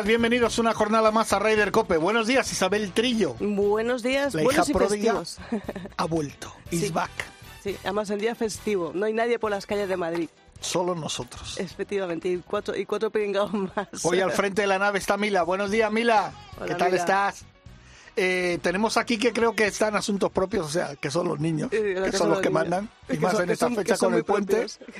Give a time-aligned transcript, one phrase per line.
[0.00, 1.96] Días, bienvenidos una jornada más a Raider Cope.
[1.96, 3.34] Buenos días, Isabel Trillo.
[3.40, 5.22] Buenos días, La buenos hija y pródiga
[5.96, 6.52] ha vuelto.
[6.70, 6.90] Is Sí.
[6.90, 7.10] back.
[7.62, 8.92] Sí, además el día festivo.
[8.94, 10.28] No hay nadie por las calles de Madrid.
[10.60, 11.58] Solo nosotros.
[11.58, 13.88] Efectivamente, y cuatro, y cuatro pringados más.
[14.04, 15.42] Hoy al frente de la nave está Mila.
[15.42, 16.32] Buenos días, Mila.
[16.56, 17.00] Hola, ¿Qué tal Mila.
[17.00, 17.44] estás?
[18.16, 21.72] Eh, tenemos aquí que creo que están asuntos propios, o sea, que son los niños,
[21.72, 22.62] Eh, que que son los los que niños.
[22.64, 24.94] mandan, y Que más son- en esta son- fecha con el puente, que que,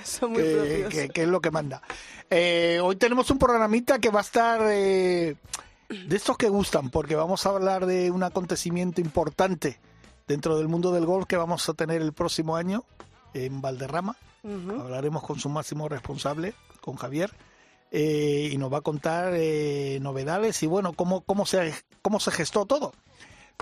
[0.56, 0.88] propios.
[0.95, 1.83] que- que es lo que manda.
[2.30, 5.34] Eh, hoy tenemos un programita que va a estar eh,
[5.89, 9.78] de estos que gustan, porque vamos a hablar de un acontecimiento importante
[10.28, 12.84] dentro del mundo del golf que vamos a tener el próximo año
[13.34, 14.17] en Valderrama.
[14.45, 14.80] Ujú.
[14.80, 17.33] Hablaremos con su máximo responsable, con Javier,
[17.91, 22.30] eh, y nos va a contar eh, novedades y bueno, cómo, cómo, se, cómo se
[22.30, 22.92] gestó todo.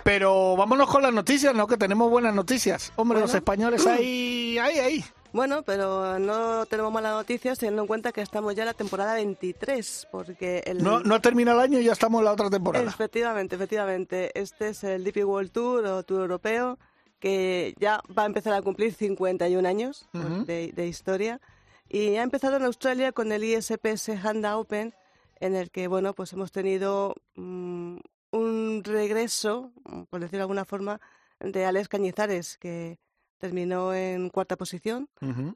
[0.04, 1.66] Pero vámonos con las noticias, ¿no?
[1.66, 2.92] Que tenemos buenas noticias.
[2.96, 3.26] Hombre, Bueno.
[3.26, 5.04] los españoles ahí, ahí, ahí.
[5.32, 9.14] Bueno, pero no tenemos malas noticias teniendo en cuenta que estamos ya en la temporada
[9.14, 10.82] 23, porque el...
[10.82, 12.88] No, no ha terminado el año y ya estamos en la otra temporada.
[12.88, 14.30] Efectivamente, efectivamente.
[14.40, 16.78] Este es el DP World Tour o Tour Europeo
[17.20, 20.44] que ya va a empezar a cumplir 51 años Ujú.
[20.44, 21.40] de, de historia
[21.88, 24.94] y ha empezado en Australia con el ISPS Handa Open
[25.40, 27.98] en el que bueno pues hemos tenido mm,
[28.32, 31.00] un regreso mm, por decirlo de alguna forma
[31.40, 32.98] de Alex Cañizares que
[33.38, 35.08] terminó en cuarta posición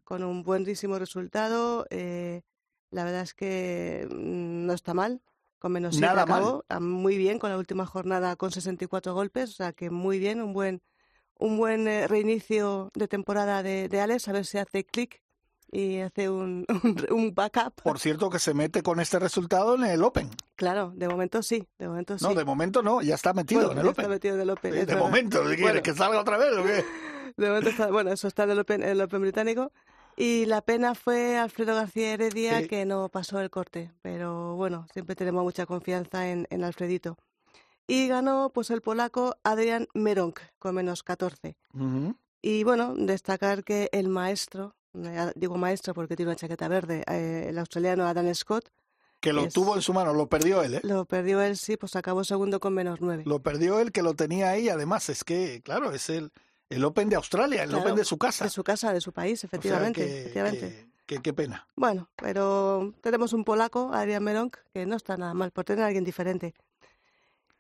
[0.05, 1.86] con un buenísimo resultado.
[1.91, 2.42] eh,
[2.91, 5.22] la verdad es que mm, no está mal,
[5.58, 6.18] con menos siete mal.
[6.20, 10.40] acabó, muy bien con la última jornada con 64 golpes, o sea que muy bien,
[10.40, 10.83] un buen
[11.39, 15.23] un buen eh, reinicio de temporada de, de Alex, a ver si hace clic
[15.72, 17.80] y hace un, un, un backup.
[17.83, 20.30] Por cierto, que se mete con este resultado en el Open.
[20.55, 22.24] Claro, de momento sí, de momento sí.
[22.24, 24.02] No, de momento no, ya está metido Bueno, en el Open.
[24.05, 24.72] está metido en el Open.
[24.72, 25.00] Sí, de verdad.
[25.02, 25.62] momento, ¿qué quieres?
[25.62, 26.84] Bueno, ¿Que salga otra vez o qué?
[27.36, 29.72] De momento está, bueno, eso está en el Open, en el Open británico.
[30.18, 32.68] Y la pena fue Alfredo García Heredia Sí.
[32.68, 33.90] que no pasó el corte.
[34.02, 37.16] Pero bueno, siempre tenemos mucha confianza en, en Alfredito.
[37.86, 41.56] Y ganó pues el polaco Adrian Meronk con menos 14.
[41.72, 42.14] Ujú.
[42.42, 44.77] Y bueno, destacar que el maestro,
[45.35, 48.69] digo maestro porque tiene una chaqueta verde, eh, el australiano Adam Scott,
[49.20, 50.80] Que lo Es- tuvo en su mano, lo perdió él, ¿eh?
[50.83, 53.23] lo perdió él, sí, pues acabó segundo con menos 9.
[53.25, 54.69] Lo perdió él que lo tenía ahí.
[54.69, 56.33] Además, es que, claro, es el,
[56.70, 58.42] el Open de Australia, el Claro, Open de su casa.
[58.45, 60.05] De su casa, de su país, O sea efectivamente.
[60.05, 60.61] que- efectivamente.
[61.07, 61.69] que- que- qué pena.
[61.77, 65.86] Bueno, pero tenemos un polaco, Adrian Meronk, que no está nada mal por tener a
[65.86, 66.53] alguien diferente.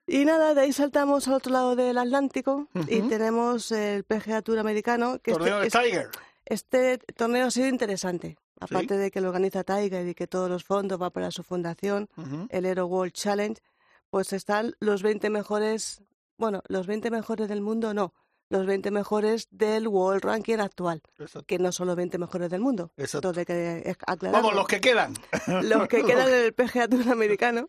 [0.04, 3.08] Y nada, de ahí saltamos al otro lado del Atlántico y Ujú.
[3.08, 5.20] tenemos el PGA Tour americano.
[5.20, 6.10] Que Torneo de este, Tiger.
[6.44, 8.36] Este torneo ha sido interesante.
[8.60, 12.08] Aparte de que lo organiza Tiger y que todos los fondos van para su fundación,
[12.48, 13.60] el Aero World Challenge,
[14.08, 16.02] pues están los 20 mejores,
[16.38, 18.14] bueno, los 20 mejores del mundo no,
[18.50, 21.44] los 20 mejores del World Ranking actual, Exacto.
[21.46, 22.92] que no son los 20 mejores del mundo.
[22.96, 23.30] Exacto.
[23.30, 25.14] Entonces que aclararlo Vamos, los que quedan.
[25.62, 27.68] los que quedan en el PGA Tour americano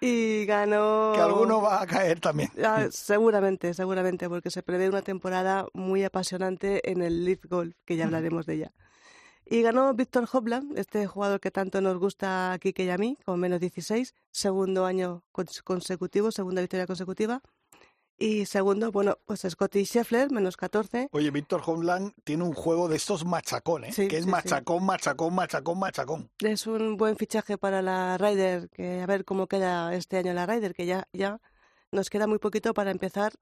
[0.00, 1.12] y ganó.
[1.14, 2.50] Que alguno va a caer también.
[2.64, 7.96] Ah, seguramente seguramente porque se prevé una temporada muy apasionante en el Leaf Golf que
[7.96, 8.72] ya hablaremos de ella.
[9.48, 13.16] Y ganó Víctor Hobland este jugador que tanto nos gusta a Kike y a mí
[13.24, 17.42] con menos 16 segundo año cons- consecutivo segunda victoria consecutiva
[18.18, 22.96] y segundo bueno pues Scotty Scheffler menos 14 Oye, Víctor Homeland tiene un juego de
[22.96, 24.30] estos machacones, Sí, que es sí, sí.
[24.30, 26.30] machacón, machacón, machacón, machacón.
[26.38, 30.46] Es un buen fichaje para la Ryder, que a ver cómo queda este año la
[30.46, 31.40] Ryder, que ya, ya
[31.92, 33.32] nos queda muy poquito para empezar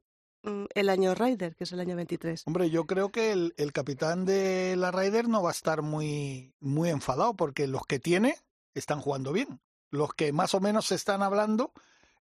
[0.42, 2.42] mm, el año Ryder, que es el año 23.
[2.46, 6.54] Hombre, yo creo que el, el capitán de la Ryder no va a estar muy,
[6.60, 8.36] muy enfadado porque los que tiene
[8.74, 9.60] están jugando bien.
[9.90, 11.72] Los que más o menos se están hablando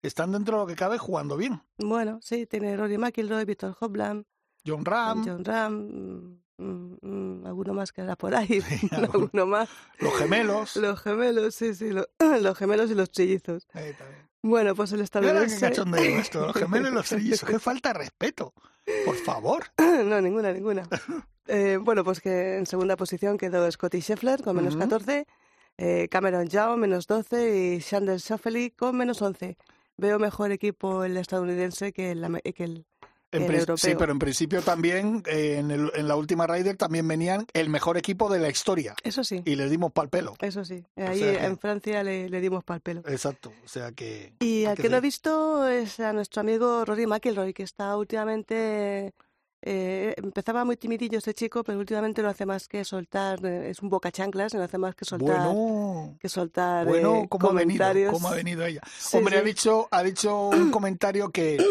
[0.08, 1.62] están dentro de lo que cabe jugando bien.
[1.78, 4.26] Bueno, sí, tiene Rory McIlroy, Víctor Hobland,
[4.66, 8.62] John Ram, John Ram, mm, mm, mm, alguno más que era por ahí,
[8.92, 9.70] alguno más.
[10.00, 10.76] los gemelos.
[10.76, 12.08] Los gemelos, sí, sí, lo-
[12.42, 13.68] los gemelos y los trillizos.
[13.74, 14.30] Eh, también.
[14.44, 15.60] Bueno, pues el Mira estadounidense...
[15.60, 17.48] cachondeo esto, los gemelos y los trillizos.
[17.50, 18.54] Qué falta de respeto.
[19.06, 19.66] Por favor.
[19.78, 20.88] no, ninguna, ninguna.
[21.48, 24.82] Eh, bueno, pues que en segunda posición quedó Scotty Scheffler con menos Ujú.
[24.84, 25.28] 14,
[25.78, 29.58] eh, Cameron Yao menos 12 y Shandel Shoffley con menos 11.
[29.98, 32.86] Veo mejor equipo el estadounidense que el, que el,
[33.32, 37.46] En sí, pero en principio también, eh, en, el- en la última Ryder también venían
[37.54, 40.34] el mejor equipo de la historia Eso sí, y les dimos pal pelo.
[40.42, 40.84] eso sí.
[40.98, 43.04] Ahí sea que- en Francia le, le dimos pal pelo.
[43.08, 44.34] Exacto, o sea que...
[44.40, 49.14] Y al que no he visto es a nuestro amigo Rory McIlroy, que está últimamente...
[49.64, 53.46] eh, empezaba muy timidillo este chico, pero últimamente no hace más que soltar...
[53.46, 55.54] eh, es un boca chanclas, no hace más que soltar...
[55.54, 57.78] Bueno, que soltar bueno, eh, ¿cómo ha venido?
[57.78, 58.14] comentarios.
[58.14, 58.82] ¿Cómo ha venido ella?
[58.98, 61.64] Sí, Hombre, ha dicho, ha dicho un comentario que,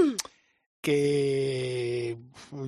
[0.80, 2.16] que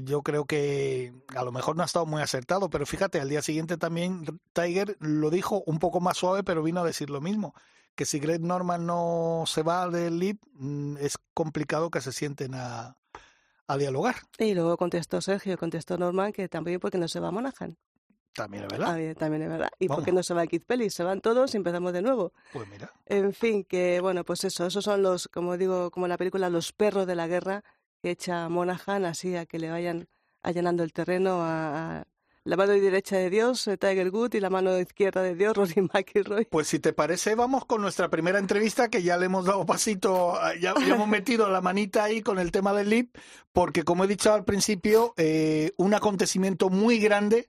[0.03, 3.43] yo creo que a lo mejor no ha estado muy acertado, pero fíjate, al día
[3.43, 7.55] siguiente también Tiger lo dijo un poco más suave, pero vino a decir lo mismo,
[7.95, 12.55] que si Greg Norman no se va del LIB, mm, es complicado que se sienten
[12.55, 12.97] a,
[13.67, 14.17] a dialogar.
[14.39, 17.77] Y luego contestó Sergio, contestó Norman que también porque no se va a Monaghan.
[18.35, 19.17] También es verdad.
[19.17, 19.71] también es verdad.
[19.79, 20.05] ¿Y por Vamos.
[20.07, 20.89] qué no se va a Keith Pelly?
[20.89, 22.33] Se van todos y empezamos de nuevo.
[22.53, 22.91] Pues mira.
[23.05, 26.49] En fin, que bueno, pues eso, esos son los, como digo, como en la película,
[26.49, 27.63] los perros de la guerra
[28.01, 30.09] que echa Monaghan así a que le vayan
[30.43, 32.05] allanando el terreno a, a
[32.45, 35.89] la mano derecha de Dios, eh, Tiger Wood, y la mano izquierda de Dios, Rory
[35.93, 36.47] McIlroy.
[36.47, 40.35] Pues si te parece, vamos con nuestra primera entrevista, que ya le hemos dado pasito,
[40.61, 43.17] ya, ya hemos metido la manita ahí con el tema del LIP,
[43.53, 47.49] porque como he dicho al principio, eh, un acontecimiento muy grande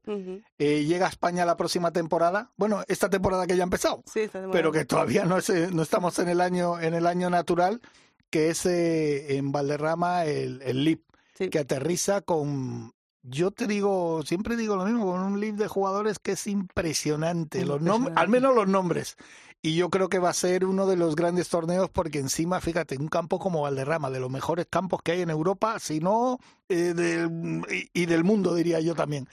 [0.60, 2.52] eh, llega a España la próxima temporada.
[2.58, 6.20] Bueno, esta temporada que ya ha empezado, Sí, pero que todavía no, es, no estamos
[6.20, 7.82] en el año en el año natural,
[8.30, 11.04] que es eh, en Valderrama el, el LIP,
[11.36, 11.50] Sí.
[11.50, 12.94] que aterriza con
[13.24, 17.66] yo te digo, siempre digo lo mismo, con un LIP de jugadores que es impresionante,
[17.66, 19.16] los nom- al menos los nombres.
[19.62, 22.98] Y yo creo que va a ser uno de los grandes torneos porque encima, fíjate,
[22.98, 26.38] un campo como Valderrama, de los mejores campos que hay en Europa, si no,
[26.68, 29.30] eh, del- y, y del mundo, diría yo también.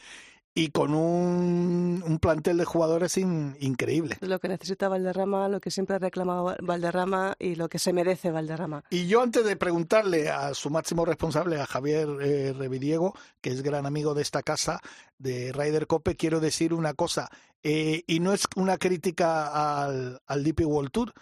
[0.53, 4.17] Y con un, un plantel de jugadores in- increíble.
[4.21, 7.93] Lo que necesita Valderrama, lo que siempre ha reclamado Val- Valderrama y lo que se
[7.93, 8.83] merece Valderrama.
[8.91, 13.63] Y yo antes de preguntarle a su máximo responsable, a Javier eh, Reviriego, que es
[13.63, 14.81] gran amigo de esta casa,
[15.19, 17.31] de Ryder Cope, quiero decir una cosa,
[17.63, 21.13] eh, y no es una crítica al, al DP World Tour,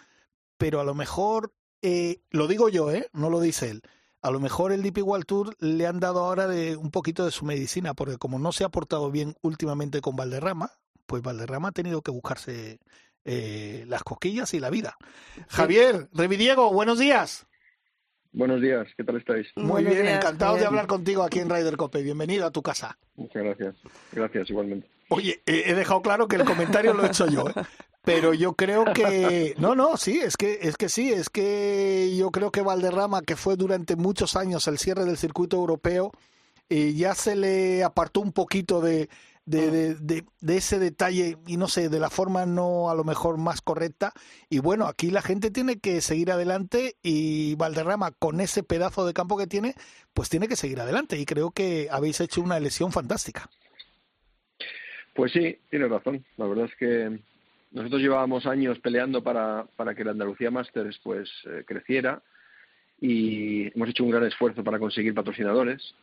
[0.57, 1.53] pero a lo mejor,
[1.83, 3.09] eh, lo digo yo, ¿eh?
[3.13, 3.83] no lo dice él,
[4.21, 7.31] a lo mejor el DP World Tour le han dado ahora de un poquito de
[7.31, 10.71] su medicina, porque como no se ha portado bien últimamente con Valderrama,
[11.05, 12.79] pues Valderrama ha tenido que buscarse
[13.25, 14.97] eh, las cosquillas y la vida.
[15.47, 17.47] Javier Reviriego, buenos días.
[18.31, 19.47] Buenos días, ¿qué tal estáis?
[19.55, 22.03] Muy Buenos bien, días, encantado de hablar contigo aquí en Ryder Cope.
[22.03, 22.97] Bienvenido a tu casa.
[23.15, 23.75] Muchas gracias.
[24.11, 24.87] Gracias, igualmente.
[25.09, 27.53] Oye, he dejado claro que el comentario lo he hecho yo, ¿eh?
[28.13, 32.31] pero yo creo que no, no, sí, es que es que sí, es que yo
[32.31, 36.11] creo que Valderrama, que fue durante muchos años el cierre del circuito europeo,
[36.69, 39.09] eh, ya se le apartó un poquito de,
[39.45, 43.03] de, de, de- de ese detalle y no sé, de la forma no a lo
[43.03, 44.13] mejor más correcta.
[44.49, 49.13] Y bueno, aquí la gente tiene que seguir adelante y Valderrama con ese pedazo de
[49.13, 49.73] campo que tiene,
[50.13, 53.49] pues tiene que seguir adelante y creo que habéis hecho una elección fantástica.
[55.15, 56.23] Pues sí, tienes razón.
[56.37, 57.19] La verdad es que
[57.71, 62.21] nosotros llevábamos años peleando para, para que la Andalucía Masters pues eh, creciera
[62.99, 65.95] y hemos hecho un gran esfuerzo para conseguir patrocinadores.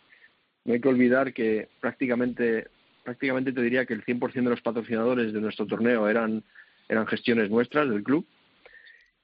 [0.65, 2.69] No hay que olvidar que prácticamente
[3.05, 6.43] prácticamente te diría que el 100% de los patrocinadores de nuestro torneo eran
[6.89, 8.27] eran gestiones nuestras del club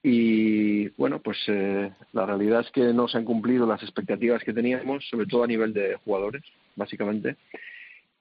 [0.01, 4.53] y bueno pues eh, la realidad es que no se han cumplido las expectativas que
[4.53, 6.43] teníamos sobre todo a nivel de jugadores
[6.77, 7.35] básicamente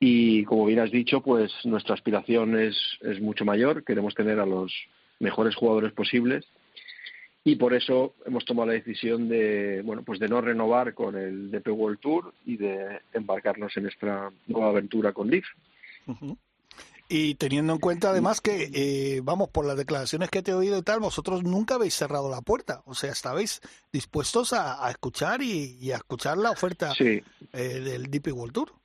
[0.05, 3.85] y como bien has dicho, pues nuestra aspiración es, es mucho mayor.
[3.85, 4.73] Queremos tener a los
[5.21, 6.45] mejores jugadores posibles
[7.45, 11.53] y por eso hemos tomado la decisión de bueno pues de no renovar con el
[11.53, 15.31] DP World Tour y de embarcarnos en esta nueva aventura con.
[16.09, 16.37] Ujú.
[17.09, 20.79] Y teniendo en cuenta además que, eh, vamos, por las declaraciones que te he oído
[20.79, 22.83] y tal, vosotros nunca habéis cerrado la puerta.
[22.87, 23.61] O sea, estabais
[23.93, 28.53] dispuestos a, a escuchar y, y a escuchar la oferta Sí, eh, del DP World
[28.55, 28.82] Tour.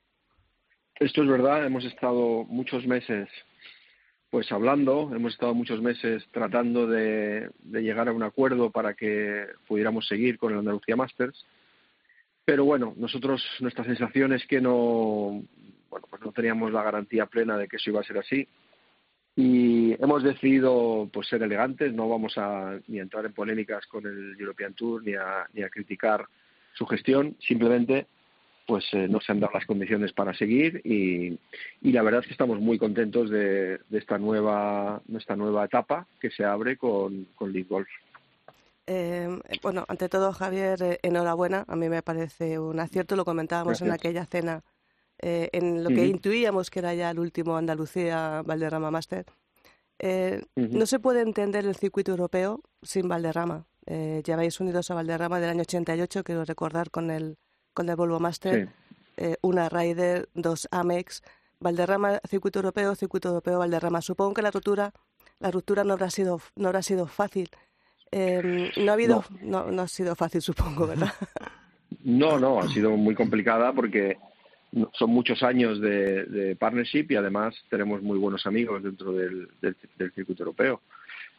[0.99, 3.29] Esto es verdad, hemos estado muchos meses
[4.31, 10.07] pues hablando, hemos estado muchos meses tratando de, llegar a un acuerdo para que pudiéramos
[10.07, 11.45] seguir con el Andalucía Masters.
[12.43, 15.43] Pero bueno, nosotros nuestra sensación es que no
[15.89, 18.47] bueno, pues no teníamos la garantía plena de que eso iba a ser así.
[19.35, 24.35] Y hemos decidido pues ser elegantes, no vamos a ni entrar en polémicas con el
[24.39, 26.25] European Tour ni a, ni a criticar
[26.73, 28.07] su gestión, simplemente
[28.67, 31.39] pues eh, no se han dado las condiciones para seguir y,
[31.81, 35.65] y la verdad es que estamos muy contentos de, de esta nueva de esta nueva
[35.65, 37.87] etapa que se abre con, con League Golf.
[38.85, 39.27] Eh,
[39.61, 41.65] bueno, ante todo, Javier, eh, enhorabuena.
[41.67, 43.15] A mí me parece un acierto.
[43.15, 44.63] Lo comentábamos en aquella cena,
[45.19, 49.25] eh, en lo que intuíamos que era ya el último Andalucía Valderrama Master.
[50.55, 53.65] No se puede entender el circuito europeo sin Valderrama.
[53.89, 57.37] Eh, lleváis unidos a Valderrama del año 88, quiero recordar, con el,
[57.77, 58.69] con el Volvo Master,
[59.43, 61.21] una Ryder, dos Amex,
[61.59, 64.01] Valderrama, circuito europeo, circuito europeo, Valderrama.
[64.01, 64.91] Supongo que la ruptura,
[65.39, 67.51] la ruptura no habrá sido, no habrá sido fácil.
[68.09, 69.69] Em, no ha habido, no.
[69.71, 69.83] no.
[69.83, 71.13] ha sido fácil, supongo, ¿verdad?
[72.03, 74.17] No, no, ha sido muy complicada porque
[74.93, 79.49] son muchos años de, partnership y además tenemos muy buenos amigos dentro del,
[80.15, 80.81] circuito europeo.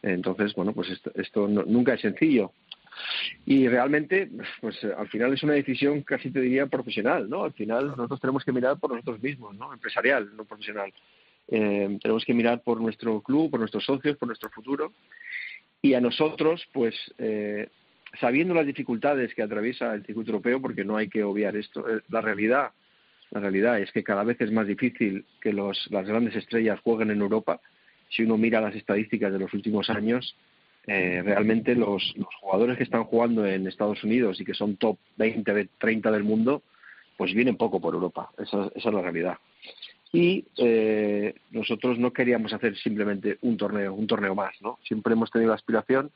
[0.01, 2.53] Entonces, bueno, pues esto, nunca es sencillo.
[3.45, 4.29] Y realmente,
[4.61, 7.43] pues al final es una decisión casi te diría profesional, ¿no?
[7.43, 9.73] Al final nosotros tenemos que mirar por nosotros mismos, ¿no?
[9.73, 10.93] Empresarial, no profesional.
[11.47, 14.93] Eh, tenemos que mirar por nuestro club, por nuestros socios, por nuestro futuro.
[15.81, 17.69] Y a nosotros, pues, eh,
[18.19, 22.01] sabiendo las dificultades que atraviesa el circuito europeo, porque no hay que obviar esto, eh,
[22.09, 22.71] la realidad
[23.31, 27.11] la realidad es que cada vez es más difícil que los, las grandes estrellas jueguen
[27.11, 27.61] en Europa.
[28.09, 30.35] Si uno mira las estadísticas de los últimos años,
[30.91, 35.69] eh, realmente los, jugadores que están jugando en Estados Unidos y que son top 20,
[35.77, 36.63] 30 del mundo,
[37.15, 38.31] pues vienen poco por Europa.
[38.39, 39.37] Esa, esa es la realidad.
[40.11, 44.79] Y eh, nosotros no queríamos hacer simplemente un torneo, un torneo más, ¿no?
[44.83, 46.09] Siempre hemos tenido la aspiración,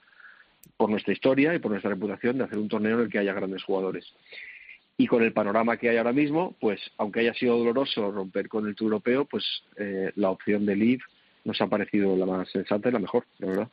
[0.75, 3.33] por nuestra historia y por nuestra reputación, de hacer un torneo en el que haya
[3.33, 4.11] grandes jugadores.
[4.97, 8.67] Y con el panorama que hay ahora mismo, pues aunque haya sido doloroso romper con
[8.67, 9.43] el Tour Europeo, pues
[9.77, 11.03] eh, la opción de Live
[11.43, 13.67] nos ha parecido la más sensata y la mejor, la verdad.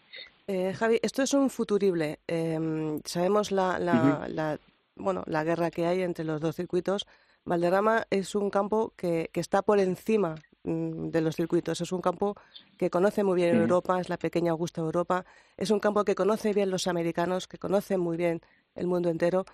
[0.52, 2.18] Eh, Javi, esto es un futurible.
[2.26, 4.58] Em, sabemos la, la,
[4.96, 7.06] bueno, la guerra que hay entre los dos circuitos.
[7.44, 11.80] Valderrama es un campo que, que está por encima mm, de los circuitos.
[11.80, 12.34] Es un campo
[12.78, 15.24] que conoce muy bien Europa, es la pequeña Augusta Europa.
[15.56, 18.40] Es un campo que conoce bien los americanos, que conoce muy bien
[18.74, 19.44] el mundo entero.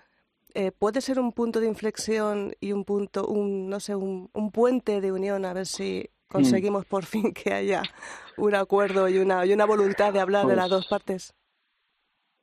[0.55, 5.03] Eh, puede ser un punto de inflexión y un punto, un, no sé, un, puente
[5.03, 7.83] de unión a ver si conseguimos por fin que haya
[8.37, 11.35] un acuerdo y una, y una voluntad de hablar de las pues dos partes?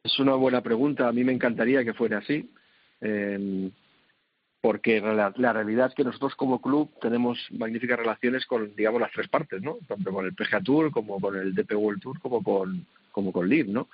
[0.03, 1.07] Es una buena pregunta.
[1.07, 2.51] A mí me encantaría que fuera así,
[2.99, 3.71] em,
[4.61, 9.27] porque la, realidad es que nosotros como club tenemos magníficas relaciones con, digamos, las tres
[9.27, 9.77] partes, ¿no?
[9.87, 13.47] Tanto con el PGA Tour, como con el DP World Tour, como con, como con
[13.47, 13.87] LIV, ¿no?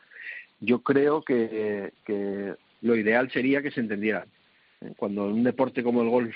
[0.59, 4.27] Yo creo que, que lo ideal sería que se entendieran.
[4.97, 6.35] Cuando en un deporte como el golf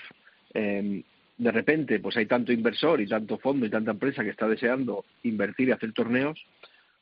[0.53, 1.03] em,
[1.44, 5.06] de repente pues hay tanto inversor y tanto fondo y tanta empresa que está deseando
[5.24, 6.40] invertir y hacer torneos,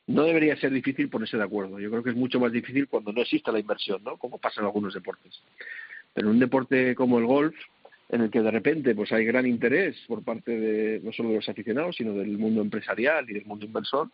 [0.06, 1.78] no debería ser difícil ponerse de acuerdo.
[1.78, 4.16] Yo creo que es mucho más difícil cuando no exista la inversión, ¿no?
[4.16, 5.40] Como pasa en algunos deportes.
[6.12, 7.54] Pero en un deporte como el golf,
[8.08, 11.36] en el que de repente pues hay gran interés por parte de no solo de
[11.36, 14.10] los aficionados, sino del mundo empresarial y del mundo inversor,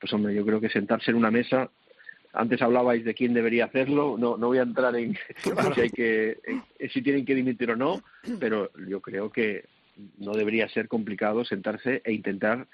[0.00, 1.70] pues hombre, yo creo que sentarse en una mesa
[2.32, 5.16] antes hablabais de quién debería hacerlo, no, no voy a entrar en,
[5.74, 6.38] si, hay que,
[6.92, 8.02] si tienen que dimitir o no,
[8.40, 9.64] pero yo creo que
[10.18, 12.66] no debería ser complicado sentarse e intentar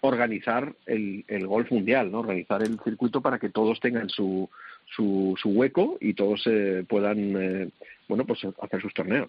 [0.00, 2.20] organizar el, el golf mundial, ¿no?
[2.20, 4.48] organizar el circuito para que todos tengan su,
[4.94, 7.70] su, su hueco y todos eh, puedan eh,
[8.08, 9.28] bueno pues hacer sus torneos.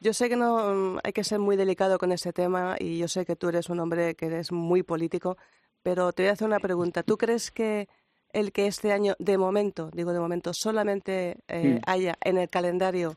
[0.00, 3.26] yo sé que no hay que ser muy delicado con ese tema y yo sé
[3.26, 5.36] que tú eres un hombre que eres muy político,
[5.82, 7.02] pero te voy a hacer una pregunta.
[7.02, 7.88] ¿Tú crees que
[8.32, 13.16] el que este año, de momento, digo de momento, solamente eh, haya en el calendario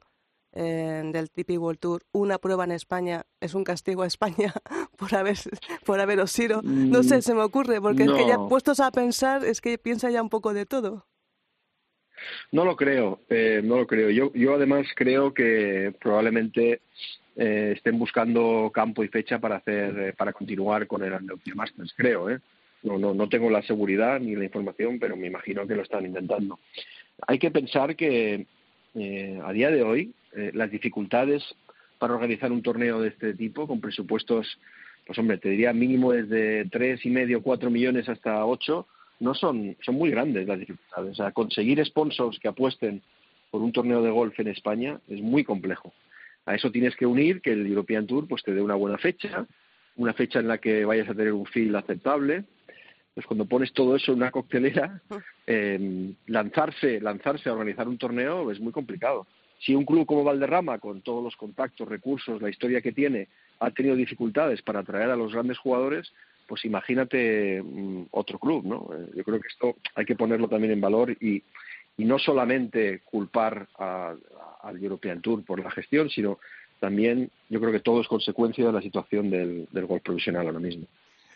[0.54, 4.54] eh, del TP World Tour una prueba en España es un castigo a España
[4.98, 5.38] por haber
[5.86, 6.62] por haberos ido.
[6.62, 9.78] No sé, mm, se me ocurre, porque es que ya puestos a pensar, es que
[9.78, 11.06] piensa ya un poco de todo.
[12.52, 14.10] No lo creo, eh, no lo creo.
[14.12, 16.82] Yo, yo además creo que probablemente
[17.34, 22.40] estén buscando campo y fecha para hacer, para continuar con el Andalucía Masters, creo, ¿eh?
[22.84, 26.06] No, no, no tengo la seguridad ni la información, pero me imagino que lo están
[26.06, 26.60] intentando.
[27.28, 28.48] Hay que pensar que
[28.96, 31.44] eh, a día de hoy eh, las dificultades
[32.00, 34.60] para organizar un torneo de este tipo con presupuestos,
[35.06, 38.88] pues hombre, te diría mínimo desde tres y medio, cuatro millones hasta ocho,
[39.20, 41.12] no son, son muy grandes las dificultades.
[41.12, 43.04] O sea, conseguir sponsors que apuesten
[43.52, 45.94] por un torneo de golf en España es muy complejo.
[46.46, 49.46] A eso tienes que unir que el European Tour pues te dé una buena fecha,
[49.96, 52.46] una fecha en la que vayas a tener un feel aceptable,
[53.14, 55.02] pues cuando pones todo eso en una coctelera,
[55.48, 59.28] eh, lanzarse, lanzarse a organizar un torneo es muy complicado.
[59.60, 63.28] Si un club como Valderrama, con todos los contactos, recursos, la historia que tiene,
[63.60, 66.12] ha tenido dificultades para atraer a los grandes jugadores,
[66.48, 68.90] pues imagínate mm, otro club, ¿no?
[68.96, 71.44] Eh, yo creo que esto hay que ponerlo también en valor y,
[71.98, 76.40] y no solamente culpar al European Tour por la gestión, sino
[76.80, 80.60] también yo creo que todo es consecuencia de la situación del, del golf profesional ahora
[80.60, 80.88] mismo.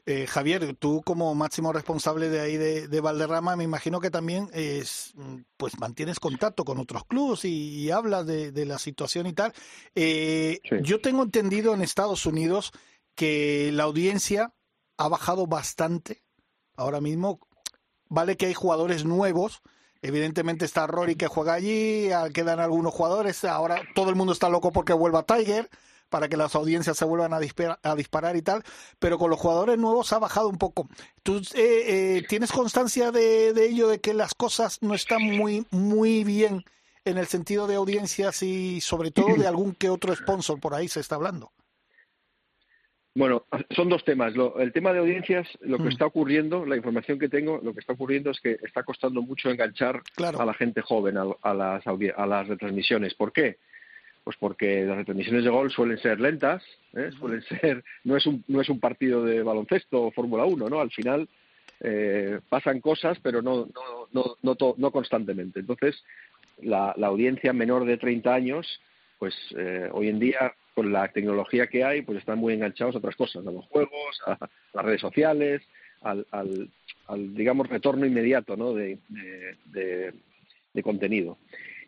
[0.07, 5.13] Eh, Javier, tú como máximo responsable de ahí de, Valderrama, me imagino que también es,
[5.15, 9.51] mm, pues mantienes contacto con otros clubes y, hablas de, la situación y tal.
[9.95, 12.71] Eh, yo tengo entendido en Estados Unidos
[13.15, 14.53] que la audiencia
[14.97, 16.23] ha bajado bastante
[16.75, 17.39] ahora mismo.
[18.07, 19.63] Vale que hay jugadores nuevos,
[20.01, 24.71] Evidentemente está Rory que juega allí, quedan algunos jugadores, ahora todo el mundo está loco
[24.71, 25.67] porque vuelva Tiger
[26.15, 28.63] para que las audiencias se vuelvan a, disparar, y tal,
[28.99, 30.87] pero con los jugadores nuevos ha bajado un poco.
[31.23, 35.65] ¿Tú eh, eh, tienes constancia de, de, ello, de que las cosas no están muy,
[35.71, 36.63] muy bien
[37.03, 40.87] en el sentido de audiencias y sobre todo de algún que otro sponsor por ahí
[40.87, 41.51] se está hablando?
[43.13, 44.33] Bueno, son dos temas.
[44.57, 45.89] el tema de audiencias, lo que mm.
[45.89, 49.49] está ocurriendo, la información que tengo, lo que está ocurriendo es que está costando mucho
[49.49, 53.15] enganchar a la gente joven a, las, a las retransmisiones.
[53.15, 53.57] ¿Por qué?
[54.25, 56.63] Pues porque las retransmisiones de gol suelen ser lentas,
[56.93, 57.11] ¿eh?
[57.19, 60.81] suelen ser, no es un, no es un partido de baloncesto o Fórmula 1, ¿no?
[60.81, 61.29] Al final
[61.79, 63.67] eh, pasan cosas, pero no,
[64.11, 65.59] no, no, no, constantemente.
[65.59, 66.03] Entonces,
[66.61, 68.81] la, la, audiencia menor de 30 años,
[69.19, 72.97] pues eh, hoy en día con la tecnología que hay, pues están muy enganchados a
[72.97, 74.37] otras cosas, a los juegos, a,
[74.73, 75.61] las redes sociales,
[76.01, 78.73] al, al, digamos, retorno inmediato ¿no?
[78.73, 78.99] de,
[79.65, 81.37] de, contenido.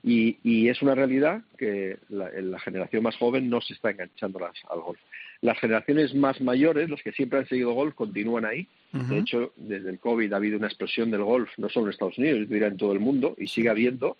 [0.09, 4.39] Y, y, es una realidad que la, la, generación más joven no se está enganchando
[4.39, 4.99] las, al golf.
[5.41, 8.69] Las generaciones más mayores, los que siempre han seguido golf, continúan ahí.
[8.93, 12.17] De hecho, desde el COVID ha habido una explosión del golf, no solo en Estados
[12.17, 14.15] Unidos, diría en todo el mundo, y sigue habiendo.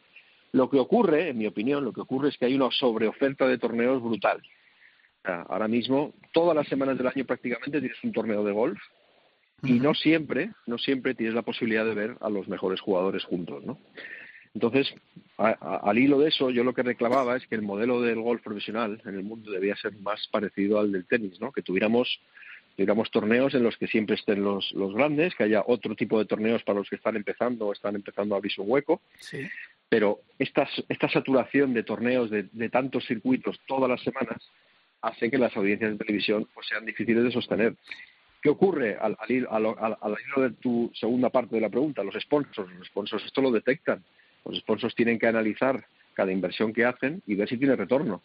[0.52, 3.58] Lo que ocurre, en mi opinión, lo que ocurre es que hay una sobreoferta de
[3.58, 4.42] torneos brutal.
[5.24, 8.80] Ahora mismo, todas las semanas del año prácticamente tienes un torneo de golf
[9.64, 13.64] y no siempre, no siempre tienes la posibilidad de ver a los mejores jugadores juntos,
[13.64, 13.80] ¿no?
[14.58, 14.92] Entonces,
[15.38, 19.00] al hilo de eso, yo lo que reclamaba es que el modelo del golf profesional
[19.06, 21.52] en el mundo debía ser más parecido al del tenis, ¿no?
[21.52, 22.20] Que tuviéramos,
[22.76, 26.26] tuviéramos torneos en los que siempre estén los, los grandes, que haya otro tipo de
[26.26, 29.00] torneos para los que están empezando o están empezando a abrir un hueco.
[29.90, 34.42] Pero esta, esta saturación de torneos, de, de tantos circuitos todas las semanas,
[35.04, 37.76] hace que las audiencias de televisión pues, sean difíciles de sostener.
[38.42, 42.04] ¿Qué ocurre al, al, hilo de tu segunda parte de la pregunta?
[42.04, 42.74] Los sponsors.
[42.74, 44.04] Los sponsors esto lo detectan.
[44.48, 48.24] Los sponsors tienen que analizar cada inversión que hacen y ver si tiene retorno.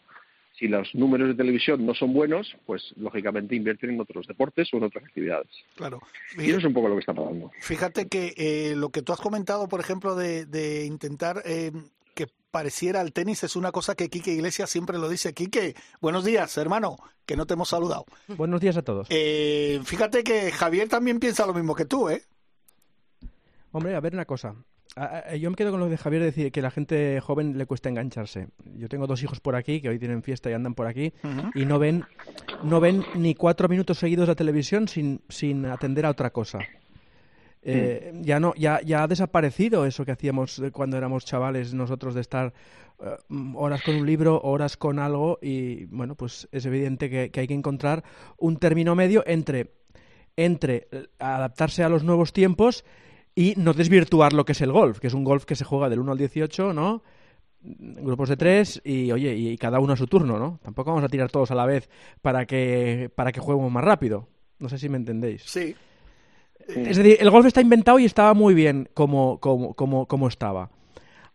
[0.57, 4.77] Si los números de televisión no son buenos, pues lógicamente invierten en otros deportes o
[4.77, 5.47] en otras actividades.
[5.75, 6.01] Claro.
[6.37, 7.51] Y eso es un poco lo que está pasando.
[7.59, 11.71] Fíjate que eh, lo que tú has comentado, por ejemplo, de, intentar eh,
[12.13, 15.33] que pareciera el tenis es una cosa que Quique Iglesias siempre lo dice.
[15.33, 18.05] Quique, buenos días, hermano, que no te hemos saludado.
[18.27, 19.07] Buenos días a todos.
[19.09, 22.21] Eh, fíjate que Javier también piensa lo mismo que tú, ¿eh?
[23.71, 24.55] Hombre, a ver una cosa.
[25.39, 28.49] Yo me quedo con lo de Javier decir que la gente joven le cuesta engancharse.
[28.75, 31.13] Yo tengo dos hijos por aquí que hoy tienen fiesta y andan por aquí
[31.55, 32.03] y no ven
[32.63, 36.59] no ven ni cuatro minutos seguidos de televisión sin, sin atender a otra cosa.
[37.65, 42.19] Eh, ya no ya, ya ha desaparecido eso que hacíamos cuando éramos chavales nosotros de
[42.19, 42.53] estar
[43.01, 43.15] eh,
[43.55, 47.53] horas con un libro, horas con algo y bueno, pues es evidente que, hay que
[47.53, 48.03] encontrar
[48.37, 49.71] un término medio entre,
[50.35, 52.83] entre eh, adaptarse a los nuevos tiempos
[53.35, 55.89] y no desvirtuar lo que es el golf, que es un golf que se juega
[55.89, 57.03] del 1 al 18, ¿no?
[57.65, 61.07] grupos de tres y oye y cada uno a su turno no tampoco vamos a
[61.07, 61.89] tirar todos a la vez
[62.21, 64.27] para que para que juguemos más rápido
[64.59, 65.73] no sé si me entendéis sí
[66.67, 70.69] es decir, el golf está inventado y estaba muy bien como, como, como, como estaba.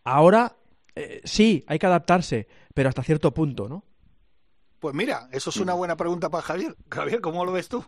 [0.03, 0.55] Ahora,
[0.95, 3.83] eh, sí, hay que adaptarse, pero hasta cierto punto, ¿no?
[4.79, 6.75] Pues mira, eso es una buena pregunta para Javier.
[6.89, 7.83] Javier, ¿cómo lo ves tú?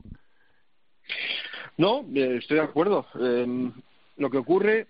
[1.78, 3.06] No, eh, estoy de acuerdo.
[3.16, 3.72] Em,
[4.22, 4.88] lo que ocurre,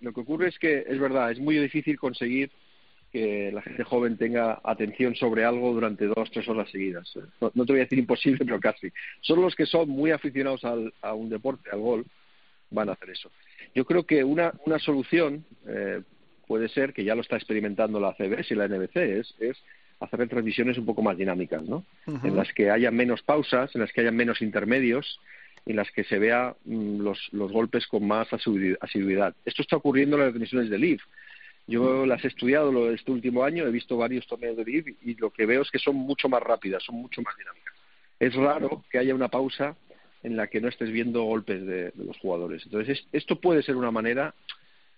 [0.00, 2.50] lo que ocurre es que es verdad, es muy difícil conseguir
[3.10, 7.16] que la gente joven tenga atención sobre algo durante dos, tres horas seguidas.
[7.40, 8.90] No, te voy a decir imposible, pero casi.
[9.20, 12.06] Solo los que son muy aficionados al, a un deporte, al golf,
[12.70, 13.30] van a hacer eso.
[13.74, 16.02] Yo creo que una, una solución eh,
[16.46, 19.56] puede ser, que ya lo está experimentando la CBS y la NBC, es, es
[20.00, 21.84] hacer transmisiones un poco más dinámicas, ¿no?
[22.06, 25.20] En las que haya menos pausas, en las que haya menos intermedios,
[25.66, 29.34] en las que se vea mm, los, los golpes con más asiduidad.
[29.44, 31.02] Esto está ocurriendo en las transmisiones de Live
[31.66, 35.30] yo las he estudiado este último año, he visto varios torneos de DIV y lo
[35.30, 37.74] que veo es que son mucho más rápidas, son mucho más dinámicas.
[38.20, 39.74] Es raro que haya una pausa
[40.22, 42.62] en la que no estés viendo golpes de, los jugadores.
[42.64, 44.34] Entonces, esto puede ser una manera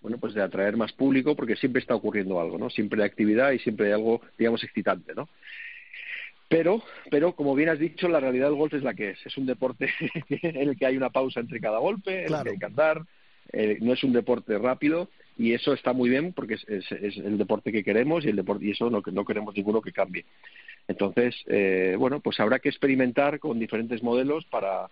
[0.01, 2.69] bueno, pues de atraer más público porque siempre está ocurriendo algo, ¿no?
[2.69, 5.27] Siempre hay actividad y siempre hay algo, digamos, excitante, ¿no?
[6.49, 6.81] Pero,
[7.11, 9.25] pero como bien has dicho, la realidad del golf es la que es.
[9.25, 9.89] Es un deporte
[10.29, 13.01] en el que hay una pausa entre cada golpe, en el que hay que andar.
[13.53, 17.37] Eh, no es un deporte rápido y eso está muy bien porque es, es, el
[17.37, 20.25] deporte que queremos y el deporte y eso no, no queremos ninguno que cambie
[20.87, 24.89] entonces eh, bueno pues habrá que experimentar con diferentes modelos para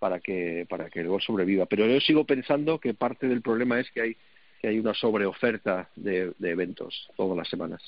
[0.00, 3.78] para que para que el golf sobreviva pero yo sigo pensando que parte del problema
[3.78, 4.16] es que hay
[4.60, 7.82] que hay una sobreoferta de, de eventos todas las semanas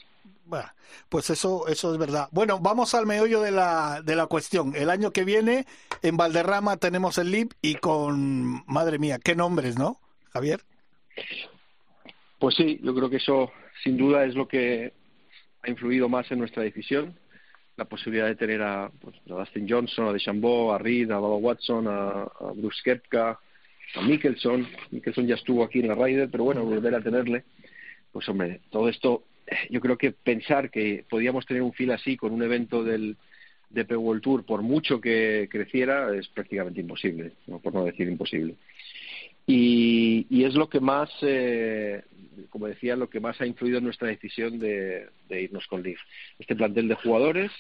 [0.47, 0.67] bueno,
[1.09, 2.29] pues eso, eso es verdad.
[2.33, 4.75] Bueno, vamos al meollo de la, de la cuestión.
[4.77, 5.67] El año que viene
[6.03, 9.99] en Valderrama tenemos el LIP y con, madre mía, qué nombres, ¿no,
[10.33, 10.61] Javier?
[12.39, 13.51] Pues sí, yo creo que eso
[13.83, 14.93] sin duda es lo que
[15.63, 17.15] ha influido más en nuestra decisión.
[17.77, 21.37] La posibilidad de tener a, pues, a Dustin Johnson, a DeChambeau, a Reed, a Baba
[21.37, 23.39] Watson, a, Bruce Kepka,
[23.95, 24.69] a Mickelson.
[24.91, 27.45] Mickelson ya estuvo aquí en la Ryder, pero bueno, volver a tenerle.
[28.13, 29.25] Pues hombre, todo esto,
[29.71, 33.17] yo creo que pensar que podíamos tener un fil así con un evento del
[33.71, 38.55] DP World Tour, por mucho que creciera, es prácticamente imposible, por no decir imposible.
[39.47, 42.03] Y, y es lo que más, eh,
[42.51, 46.01] como decía, lo que más ha influido en nuestra decisión de, irnos con Leaf.
[46.39, 47.51] Este plantel de jugadores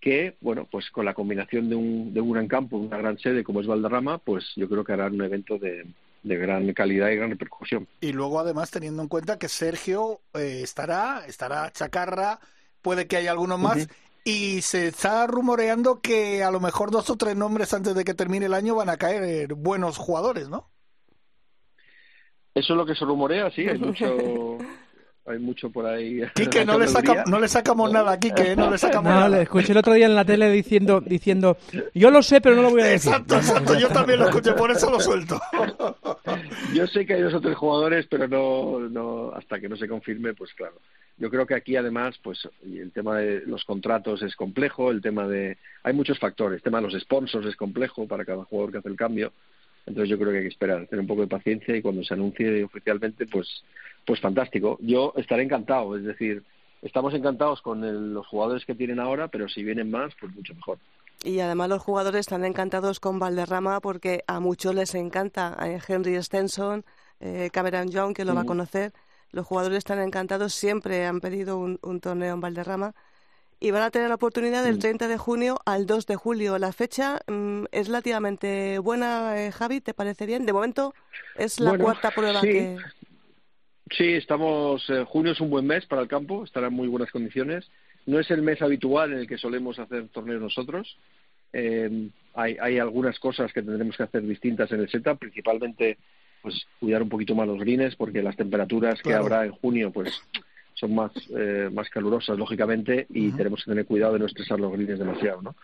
[0.00, 3.42] que, bueno, pues con la combinación de un, de un gran campo, una gran sede
[3.42, 5.86] como es Valderrama, pues yo creo que harán un evento de,
[6.26, 7.86] de gran calidad y gran repercusión.
[8.00, 12.40] Y luego, además, teniendo en cuenta que Sergio eh, estará, estará Chacarra,
[12.82, 13.88] puede que haya algunos más.
[14.24, 18.12] Y se está rumoreando que a lo mejor dos o tres nombres antes de que
[18.12, 20.68] termine el año van a caer buenos jugadores, ¿no?
[22.52, 24.55] Eso es lo que se rumorea, sí, hay mucho,
[25.26, 26.22] hay mucho por ahí.
[26.34, 26.86] Quique, no le,
[27.26, 30.06] no le sacamos nada a Quique, no le sacamos no, Le escuché el otro día
[30.06, 31.56] en la tele diciendo, diciendo,
[31.94, 33.12] yo lo sé, pero no lo voy a decir.
[33.12, 35.40] Exacto, exacto, yo también lo escuché, por eso lo suelto.
[36.74, 39.88] Yo sé que hay dos o tres jugadores, pero no, no, hasta que no se
[39.88, 40.74] confirme, pues claro.
[41.16, 45.26] Yo creo que aquí además, pues el tema de los contratos es complejo, el tema
[45.26, 48.78] de, hay muchos factores, el tema de los sponsors es complejo para cada jugador que
[48.78, 49.32] hace el cambio
[49.86, 52.12] entonces yo creo que hay que esperar, tener un poco de paciencia y cuando se
[52.12, 53.62] anuncie oficialmente, pues,
[54.06, 54.78] pues fantástico.
[54.80, 56.44] Yo estaré encantado, es decir,
[56.82, 60.78] estamos encantados con los jugadores que tienen ahora, pero si vienen más, pues mucho mejor.
[61.24, 65.56] Y además los jugadores están encantados con Valderrama porque a muchos les encanta.
[65.66, 66.84] Eh, Henry Stenson,
[67.20, 68.92] eh, Cameron Young, que lo va a conocer.
[69.32, 72.94] Los jugadores están encantados, siempre han pedido un, un torneo en Valderrama
[73.58, 76.58] y van a tener la oportunidad del 30 de junio al 2 de julio.
[76.58, 80.44] La fecha mm, es relativamente buena, eh, Javi, ¿te parece bien?
[80.44, 80.94] De momento
[81.36, 82.76] es la cuarta prueba que...
[83.90, 84.88] Sí, estamos.
[84.90, 87.70] Eh, junio es un buen mes para el campo, estará en muy buenas condiciones.
[88.04, 90.98] No es el mes habitual en el que solemos hacer torneos nosotros.
[91.52, 95.98] Eh, hay, hay algunas cosas que tendremos que hacer distintas en el setup, principalmente
[96.42, 100.22] pues cuidar un poquito más los greens, porque las temperaturas que habrá en junio, pues
[100.74, 104.72] son más, eh, más calurosas, lógicamente, y tenemos que tener cuidado de no estresar los
[104.72, 105.56] greens demasiado, ¿no?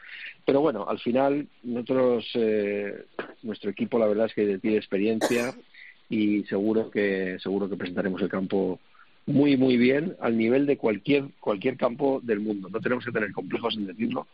[0.44, 3.04] Pero bueno, al final, nosotros, eh,
[3.42, 5.54] nuestro equipo, la verdad es que tiene experiencia
[6.12, 8.78] y seguro que, seguro que presentaremos el campo
[9.24, 12.68] muy, muy bien al nivel de cualquier, cualquier campo del mundo.
[12.68, 14.26] No tenemos que tener complejos en decirlo,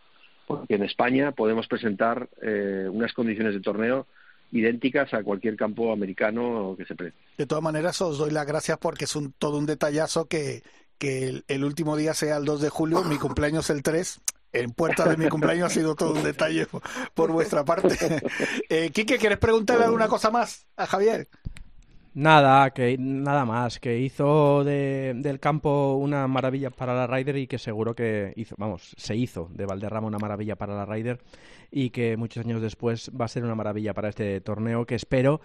[0.48, 4.08] porque en España podemos presentar eh, unas condiciones de torneo
[4.50, 7.20] idénticas a cualquier campo americano que se preste.
[7.36, 10.64] De todas maneras, os doy las gracias porque es un, todo un detallazo que,
[10.98, 14.20] que el, último día sea el 2 de julio, mi cumpleaños el 3.
[14.50, 16.66] En puerta de mi cumpleaños ha sido todo un detalle
[17.14, 17.96] por, vuestra parte.
[18.70, 21.28] Eh, Quique, ¿quieres preguntarle alguna cosa más a Javier?
[22.18, 27.46] Nada, que nada más, que hizo de, del campo una maravilla para la Ryder y
[27.46, 31.20] que seguro que hizo, vamos, se hizo de Valderrama una maravilla para la Ryder
[31.70, 35.40] y que muchos años después va a ser una maravilla para este torneo que espero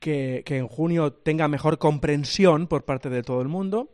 [0.00, 3.90] que, en junio tenga mejor comprensión por parte de todo el mundo,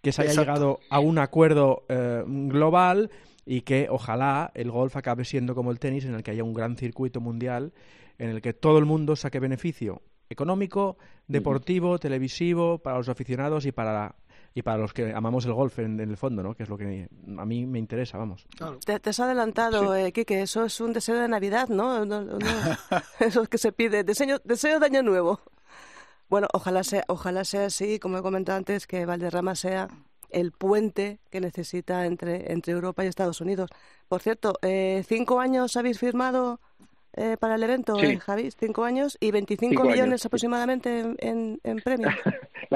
[0.00, 3.10] que se haya llegado a un acuerdo eh, global
[3.44, 6.54] y que ojalá el golf acabe siendo como el tenis en el que haya un
[6.54, 7.74] gran circuito mundial
[8.16, 13.72] en el que todo el mundo saque beneficio económico, deportivo, televisivo, para los aficionados y
[13.72, 14.16] para
[14.56, 16.54] y para los que amamos el golf en, el fondo, ¿no?
[16.54, 18.46] Que es lo que a mí me interesa, vamos.
[18.86, 20.00] Te, has adelantado, sí.
[20.16, 22.02] eh, eso es un deseo de Navidad, ¿no?
[23.20, 25.40] eso es que se pide, deseo, deseo de Año Nuevo.
[26.30, 29.88] Bueno, ojalá sea, ojalá sea así, como he comentado antes, que Valderrama sea
[30.30, 33.68] el puente que necesita entre, entre Europa y Estados Unidos.
[34.08, 36.60] Por cierto, eh, ¿cinco años habéis firmado
[37.18, 42.12] eh, para el evento, eh, Javi, cinco años y 25 millones aproximadamente en, en, premios.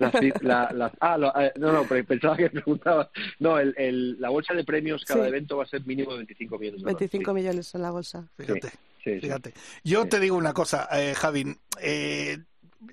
[0.00, 3.08] ah, eh, no, no, pensaba que preguntaba.
[3.38, 6.58] No, el, el, la bolsa de premios cada evento va a ser mínimo de 25
[6.58, 6.82] millones.
[6.82, 8.28] 25 millones en la bolsa.
[8.36, 8.72] Fíjate,
[9.04, 9.54] fíjate.
[9.84, 11.56] Yo te digo una cosa, Javi.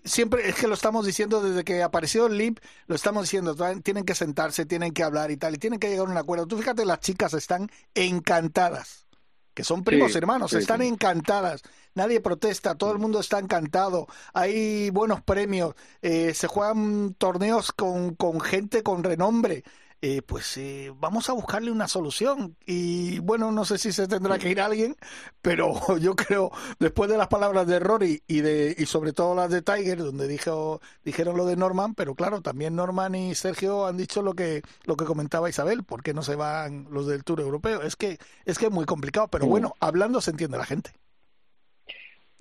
[0.04, 4.06] siempre es que lo estamos diciendo desde que apareció el LIP, lo estamos diciendo, tienen
[4.06, 6.46] que sentarse, tienen que hablar y tal, y tienen que llegar a un acuerdo.
[6.46, 9.08] Tú fíjate, las chicas están encantadas
[9.54, 11.62] que son primos hermanos, están encantadas.
[11.94, 14.08] Nadie protesta, todo el mundo está encantado.
[14.34, 19.64] Hay buenos premios, eh, se juegan torneos con, con gente con renombre.
[20.04, 22.56] Eh, pues eh, vamos a buscarle una solución.
[22.66, 24.96] Y bueno, no sé si se tendrá que ir alguien,
[25.44, 29.52] pero yo creo, después de las palabras de Rory y, de, y sobre todo las
[29.52, 33.98] de Tiger, donde dijo, dijeron lo de Norman, pero claro, también Norman y Sergio han
[33.98, 37.42] dicho lo que, lo que comentaba Isabel, ¿por qué no se van los del Tour
[37.42, 37.84] Europeo?
[37.84, 40.92] Es que es, que es muy complicado, pero bueno, hablando se entiende la gente.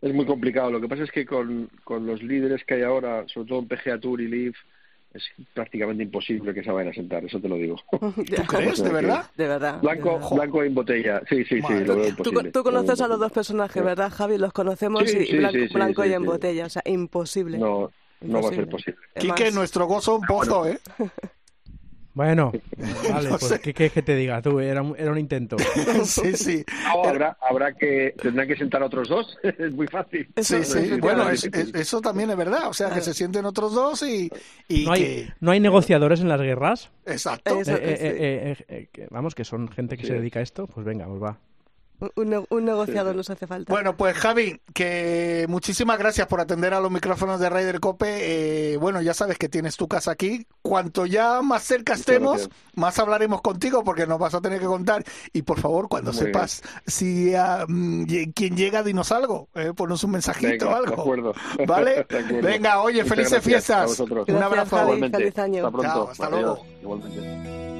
[0.00, 0.70] Es muy complicado.
[0.70, 3.68] Lo que pasa es que con, con los líderes que hay ahora, sobre todo en
[3.68, 4.56] PGA Tour y Leaf,
[5.14, 7.76] es prácticamente imposible que se vayan a sentar, eso te lo digo.
[8.34, 9.30] ¿Tú crees, de verdad?
[9.36, 9.80] De verdad.
[9.80, 10.30] Blanco, de verdad.
[10.30, 12.14] blanco en botella, sí, sí, sí, Madre lo veo mía.
[12.22, 12.52] Tú, imposible.
[12.52, 13.34] tú conoces a los dos imposible.
[13.34, 14.38] personajes, ¿verdad, Javi?
[14.38, 16.26] Los conocemos Sí, y sí, blanco, sí, sí, blanco sí, y en sí.
[16.26, 16.66] botella.
[16.66, 17.58] O sea, imposible.
[17.58, 18.66] No, no va a ser Imposible.
[18.66, 18.98] posible.
[19.18, 20.80] Quique, nuestro gozo un pozo, ¿eh?
[22.12, 22.50] Bueno,
[23.10, 23.60] vale, No pues.
[23.60, 24.58] ¿qué quieres que te diga tú?
[24.58, 25.56] Era un, era un intento.
[26.04, 26.64] sí, sí.
[26.84, 30.28] No, habrá, habrá que, tendrán que sentar a otros dos, es muy fácil.
[30.34, 31.00] Eso- Sí, sí.
[31.00, 32.68] Bueno, es- es- eso también es verdad.
[32.68, 34.30] O sea, que se sienten otros dos y,
[34.68, 35.28] y ¿No hay, que...
[35.40, 36.90] ¿No hay negociadores en las guerras?
[37.06, 37.60] Exacto.
[37.60, 40.08] Eh, eh, eh, eh, eh, vamos, que son gente que Sí.
[40.08, 40.66] se dedica a esto.
[40.66, 41.38] Pues venga, pues va.
[42.16, 43.72] Un, ne- un negociador nos hace falta.
[43.72, 48.72] Bueno, pues Javi, que muchísimas gracias por atender a los micrófonos de Raider Cope.
[48.72, 50.46] Eh, bueno, ya sabes que tienes tu casa aquí.
[50.62, 52.56] Cuanto ya más cerca estemos, gracias.
[52.74, 55.04] más hablaremos contigo porque nos vas a tener que contar.
[55.32, 59.48] Y por favor, cuando Muy sepas si ah, mm, quien llega, dinos algo.
[59.54, 60.96] Eh, ponnos un mensajito o Venga, algo.
[60.96, 61.32] de acuerdo.
[61.66, 61.90] ¿Vale?
[62.08, 62.42] De acuerdo.
[62.48, 64.00] Venga, oye, Muchas felices fiestas.
[64.00, 64.02] a.
[64.04, 64.76] Un Gracias, abrazo.
[64.76, 64.82] Javi.
[64.86, 65.18] Igualmente.
[65.18, 65.66] Feliz año.
[65.66, 65.88] Hasta pronto.
[65.92, 66.40] Chao, hasta Adiós.
[66.40, 66.66] luego.
[66.82, 67.79] Igualmente.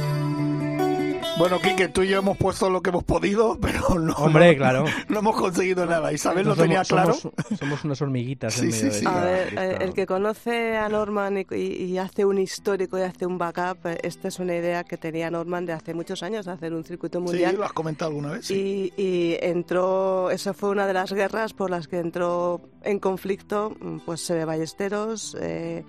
[1.41, 4.57] Bueno, Quique, tú y yo hemos puesto lo que hemos podido, pero no, Hombre, no-
[4.57, 4.85] claro.
[5.09, 6.13] no hemos conseguido nada.
[6.13, 7.13] Isabel lo Somos- tenía claro.
[7.15, 9.05] Somos, somos unas hormiguitas Sí, en sí, medio sí.
[9.05, 12.99] de A esta- ver, el que conoce a Norman y, y- y hace un histórico
[12.99, 16.21] y hace un backup, eh, esta es una idea que tenía Norman de hace muchos
[16.21, 17.55] años, de hacer un circuito Sí, mundial.
[17.57, 18.45] lo has comentado alguna vez.
[18.45, 18.93] sí.
[18.95, 23.75] Y, y entró, esa fue una de las guerras por las que entró en conflicto
[23.81, 25.83] mm, pues Sebe Ballesteros, eh,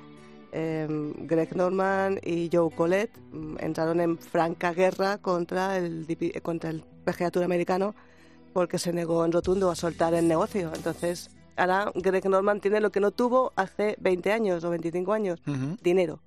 [0.53, 3.19] em, Greg Norman y Joe Colette.
[3.33, 7.95] mm, Entraron en franca guerra contra el, DP contra el PGA Tour americano
[8.53, 10.71] porque se negó en rotundo a soltar el negocio.
[10.75, 15.43] Entonces, ahora Greg Norman tiene lo que no tuvo hace 20 años o 25 años,
[15.83, 16.21] dinero.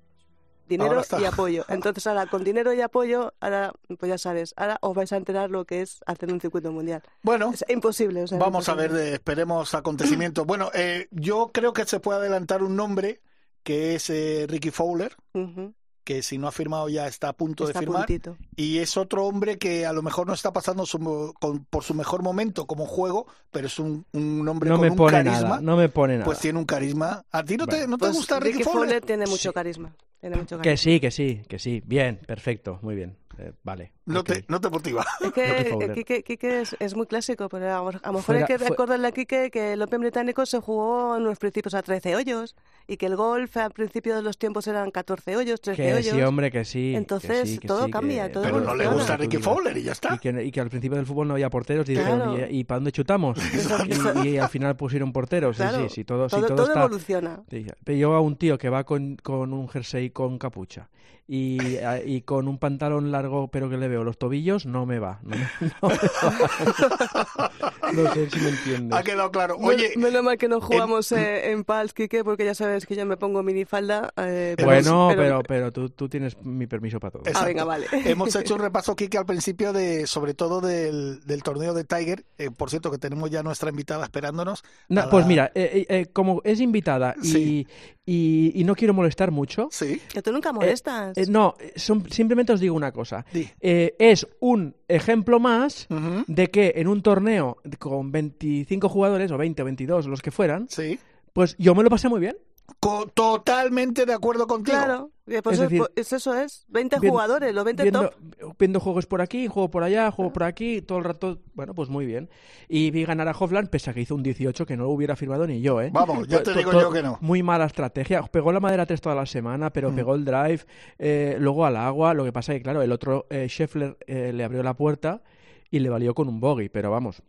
[0.68, 1.64] Dinero y apoyo.
[1.68, 5.48] Entonces ahora con dinero y apoyo, ahora pues ya sabes, ahora os vais a enterar
[5.48, 7.02] lo que es hacer un circuito mundial.
[7.22, 8.24] Bueno, Es imposible.
[8.24, 10.44] o sea, Vamos a ver, de- esperemos acontecimientos.
[10.44, 13.20] Bueno, eh, yo creo que se puede adelantar un nombre
[13.66, 15.74] que es eh, Ricky Fowler, Ujú,
[16.04, 18.06] que si no ha firmado ya está a punto está de firmar.
[18.06, 18.36] puntito.
[18.54, 21.82] Y es otro hombre que a lo mejor no está pasando su mo- con- por
[21.82, 25.24] su mejor momento como juego, pero es un, un hombre No con me un pone
[25.24, 25.48] carisma.
[25.48, 26.24] nada, no me pone nada.
[26.26, 27.24] Pues tiene un carisma.
[27.32, 28.84] ¿A ti no te, no te Pues gusta Ricky, Ricky Fowler?
[28.84, 29.52] Fowler tiene mucho Sí.
[29.52, 29.96] carisma.
[30.20, 30.82] Tiene mucho Que carisma.
[30.84, 31.82] sí, que sí, que sí.
[31.84, 33.16] Bien, perfecto, muy bien.
[33.38, 33.92] Eh, vale.
[34.06, 34.26] No, ok.
[34.26, 35.04] te, no te motiva.
[35.20, 38.34] Es que Quique, Quique es, es muy clásico, pero a lo mejor- a lo mejor
[38.36, 41.38] hay Fuera- que fue- recordarle a Quique que el Open británico se jugó en los
[41.38, 45.36] principios a 13 hoyos y que el golf al principio de los tiempos eran 14
[45.36, 46.14] hoyos, 13 Que hoyos.
[46.14, 46.92] sí, hombre, que sí.
[46.92, 49.36] que Entonces, sí, que todo sí, cambia, que- todo Pero no le gusta Tú Ricky.
[49.38, 50.14] Fowler y ya está.
[50.14, 52.46] Y que, y que al principio del fútbol no había porteros y dijeron, Claro.
[52.50, 53.38] ¿y, y para dónde chutamos?
[54.24, 55.56] y, y al final pusieron porteros.
[55.56, 56.80] Sí, Claro, sí, sí, todo, sí, todo, todo todo está...
[56.84, 57.42] evoluciona.
[57.50, 60.88] Sí, pero yo a un tío que va con, con un jersey con capucha
[61.28, 64.98] y, a- y con un pantalón largo pero que le veo los tobillos, no me
[65.00, 65.18] va.
[65.22, 65.48] No, me-
[65.82, 67.50] no me va.
[67.92, 68.98] No sé si me entiendes.
[68.98, 69.56] Ha quedado claro.
[69.58, 73.06] Oye, Menos mal que no jugamos eh, en Pals, Quique, porque ya sabes que yo
[73.06, 74.12] me pongo minifalda.
[74.16, 77.22] eh, pero- Bueno, pero, pero tú, tú tienes mi permiso para todo.
[77.34, 77.86] Ah, venga, vale.
[78.04, 82.24] Hemos hecho un repaso, Kike, al principio de, sobre todo del, del torneo de Tiger.
[82.38, 84.64] Eh, por cierto, que tenemos ya nuestra invitada esperándonos.
[84.88, 87.66] No, la- Pues mira, eh, eh, eh, como es invitada Sí.
[87.68, 87.68] y,
[88.06, 91.18] y no quiero molestar mucho, Sí, Que tú nunca molestas.
[91.18, 93.26] eh, no, eh, son- simplemente os digo una cosa.
[93.60, 95.88] Eh, es un ejemplo más
[96.26, 100.66] de que en un torneo con 25 jugadores, o 20 o 22, los que fueran,
[100.70, 100.98] Sí.
[101.32, 102.36] pues yo me lo pasé muy bien.
[102.78, 104.76] Co- totalmente de acuerdo contigo.
[104.76, 106.64] Claro, que pues Es es, decir, pues eso es.
[106.68, 108.54] 20 Bien- jugadores, los 20 viendo, top.
[108.58, 111.88] viendo juegos por aquí, juego por allá, juego por aquí, todo el rato, bueno, pues
[111.88, 112.28] muy bien.
[112.68, 115.16] Y vi ganar a Hovland, pese a que hizo un 18 que no lo hubiera
[115.16, 115.90] firmado ni yo, ¿eh?
[115.92, 117.18] Vamos, ya te digo yo que no.
[117.22, 118.22] Muy mala estrategia.
[118.22, 119.96] Pegó la madera 3 toda la semana, pero Mm.
[119.96, 120.60] pegó el drive,
[120.98, 122.14] eh, luego al agua.
[122.14, 125.22] Lo que pasa es que, claro, el otro eh, Scheffler eh, le abrió la puerta
[125.70, 127.22] y le valió con un bogey, pero vamos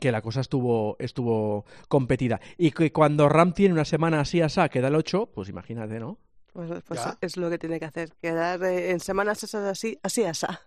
[0.00, 4.68] que la cosa estuvo estuvo competida y que cuando Ram tiene una semana así asá
[4.68, 6.18] que da el 8 pues imagínate no
[6.52, 8.10] Pues, pues es lo que tiene que hacer.
[8.20, 10.60] Quedar eh, en semanas esas así, así, asá.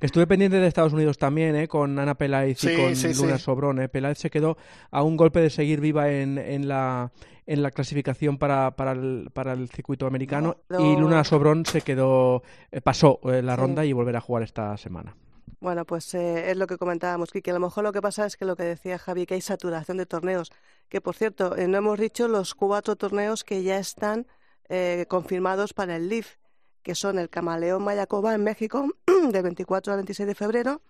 [0.00, 1.68] Estuve pendiente de Estados Unidos también, ¿eh?
[1.68, 3.44] con Ana Peláez y con sí, Luna sí.
[3.44, 3.80] Sobrón.
[3.80, 3.88] ¿eh?
[3.88, 4.56] Peláez se quedó
[4.90, 7.10] a un golpe de seguir viva en, en, la,
[7.46, 10.96] en la clasificación para, para, el, para el circuito americano No, y.
[11.00, 13.60] Luna Sobrón se quedó, eh, pasó eh, la Sí.
[13.60, 15.16] ronda y volverá a jugar esta semana.
[15.60, 17.50] Bueno, pues eh, es lo que comentábamos, Kiki.
[17.50, 19.96] A lo mejor lo que pasa es que lo que decía Javi, que hay saturación
[19.96, 20.52] de torneos.
[20.88, 24.26] Que, por cierto, eh, no hemos dicho los cuatro torneos que ya están
[24.68, 26.36] eh, confirmados para el LIF,
[26.82, 30.82] que son el Camaleón Mayacoba en México, del 24 al 26 de febrero,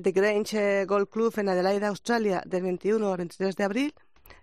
[0.00, 3.94] The Grange Golf Club en Adelaide, Australia, del 21 al 23 de abril,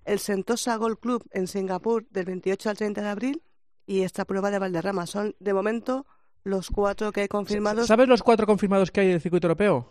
[0.05, 3.43] el Sentosa Golf Club en Singapur del 28 al 30 de abril
[3.85, 5.07] y esta prueba de Valderrama.
[5.07, 6.05] Son, de momento,
[6.43, 7.87] los cuatro que hay confirmados.
[7.87, 9.87] ¿Sabes los cuatro confirmados que hay del circuito europeo?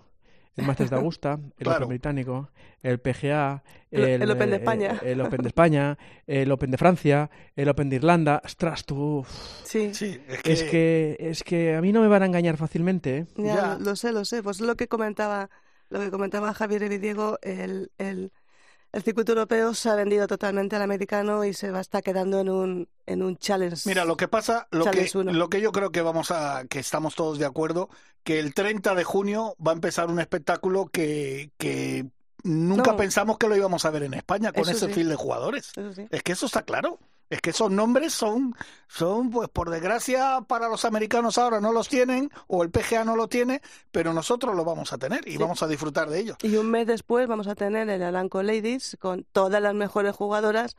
[0.55, 1.79] El Masters de Augusta, el Claro.
[1.79, 2.51] Open británico,
[2.83, 5.01] el PGA, El- el Open de eh, España.
[5.03, 8.43] el Open de España, el Open de Francia, el Open de Irlanda.
[8.45, 9.25] Ostras, tú.
[9.65, 12.59] Sí, Sí, es que, Es que, es que a mí no me van a engañar
[12.59, 13.17] fácilmente.
[13.19, 13.27] ¿eh?
[13.39, 13.79] ya, Ya.
[13.81, 14.43] Lo, sé, lo sé.
[14.43, 15.49] Pues es lo que comentaba,
[15.89, 18.31] lo que comentaba Javier Evidiego, el, el,
[18.93, 22.41] el circuito europeo se ha vendido totalmente al americano y se va a estar quedando
[22.41, 23.89] en un, en un challenge.
[23.89, 25.33] Mira, lo que pasa, lo que, uno.
[25.33, 27.89] lo que yo creo que vamos a, que estamos todos de acuerdo,
[28.23, 32.07] que el 30 de junio va a empezar un espectáculo que, que
[32.45, 32.97] nunca No.
[32.97, 34.93] pensamos que lo íbamos a ver en España con Eso ese sí.
[34.93, 35.73] fil de jugadores.
[35.75, 36.07] Sí.
[36.11, 36.99] Es que eso está claro.
[37.33, 38.55] Es que esos nombres son,
[38.89, 43.17] son, pues por desgracia para los americanos ahora no los tienen, o el PGA no
[43.17, 45.39] lo tiene, pero nosotros lo vamos a tener y Sí.
[45.39, 46.37] vamos a disfrutar de ellos.
[46.43, 50.77] Y un mes después vamos a tener el Alanco Ladies con todas las mejores jugadoras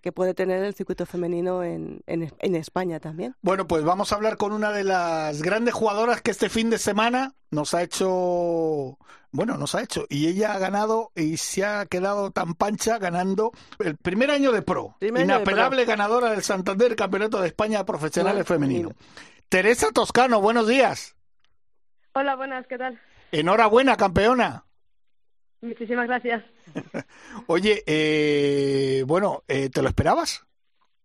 [0.00, 3.34] que puede tener el circuito femenino en, en, en España también.
[3.42, 6.78] Bueno, pues vamos a hablar con una de las grandes jugadoras que este fin de
[6.78, 8.98] semana nos ha hecho,
[9.30, 13.52] bueno, nos ha hecho, y ella ha ganado y se ha quedado tan pancha ganando
[13.78, 18.46] el primer año de pro, Primer de inapelable ganadora del Santander Campeonato de España Profesionales
[18.46, 18.90] Bueno, Femenino.
[19.48, 21.14] Teresa Toscano, buenos días.
[22.14, 23.00] Hola, buenas, ¿qué tal?
[23.32, 24.64] Enhorabuena, campeona.
[25.62, 26.42] Muchísimas gracias.
[27.46, 30.44] Oye, eh, bueno, eh, ¿te lo esperabas?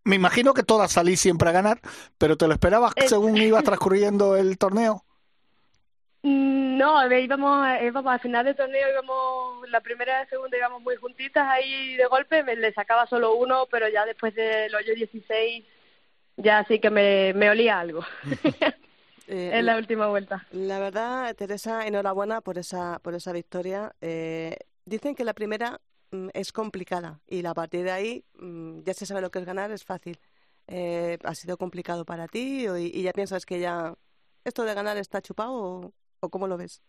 [0.04, 1.80] Me imagino que todas salís siempre a ganar,
[2.18, 3.08] pero ¿te lo esperabas Eh.
[3.08, 5.04] según iba transcurriendo el torneo?
[6.24, 10.30] Mm, No, a ver, íbamos, íbamos al final del torneo, íbamos, la primera y la
[10.30, 14.34] segunda íbamos muy juntitas ahí de golpe, me le sacaba solo uno, pero ya después
[14.36, 15.66] del hoyo 16
[16.38, 18.06] ya sí que me, me olía algo
[19.28, 20.46] Eh, en la última vuelta.
[20.52, 23.94] La verdad, Teresa, enhorabuena por esa, por esa victoria.
[24.02, 28.80] Eh, dicen que la primera mm, es complicada y la a partir de ahí mm,
[28.84, 30.20] ya se sabe lo que es ganar, es fácil.
[30.68, 33.96] Eh, ¿Ha sido complicado para ti o- y, y ya piensas que ya
[34.44, 36.82] esto de ganar está chupado o, o cómo lo ves?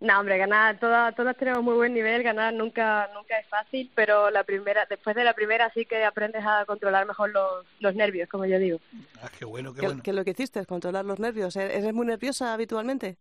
[0.00, 4.30] No, hombre, ganar, todas, todas tenemos muy buen nivel, ganar nunca, nunca es fácil, pero
[4.30, 8.28] la primera, después de la primera sí que aprendes a controlar mejor los, los nervios,
[8.28, 8.78] como yo digo.
[9.20, 10.02] Ah, qué bueno, qué ¿Qué, bueno.
[10.04, 10.64] qué es lo que hiciste?
[10.66, 11.56] ¿Controlar los nervios?
[11.56, 13.16] ¿E- ¿Eres muy nerviosa habitualmente?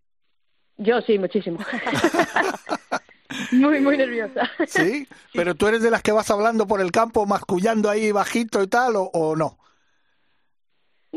[0.78, 1.58] Yo sí, muchísimo.
[3.52, 4.50] muy, muy nerviosa.
[4.68, 8.62] Sí, pero tú eres de las que vas hablando por el campo, mascullando ahí bajito
[8.62, 9.58] y tal, o, o no.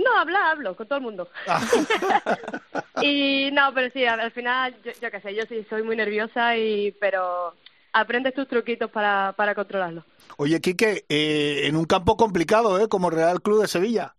[0.04, 1.28] No, habla, hablo con todo el mundo.
[1.48, 1.60] Ah.
[3.02, 5.96] y no, pero sí, al al final, yo, yo qué sé, yo sí soy muy
[5.96, 7.54] nerviosa, y pero
[7.92, 10.04] aprendes tus truquitos para, para controlarlo.
[10.36, 12.88] Oye, Quique, eh, en un campo complicado, ¿eh?
[12.88, 14.14] Como Real Club de Sevilla.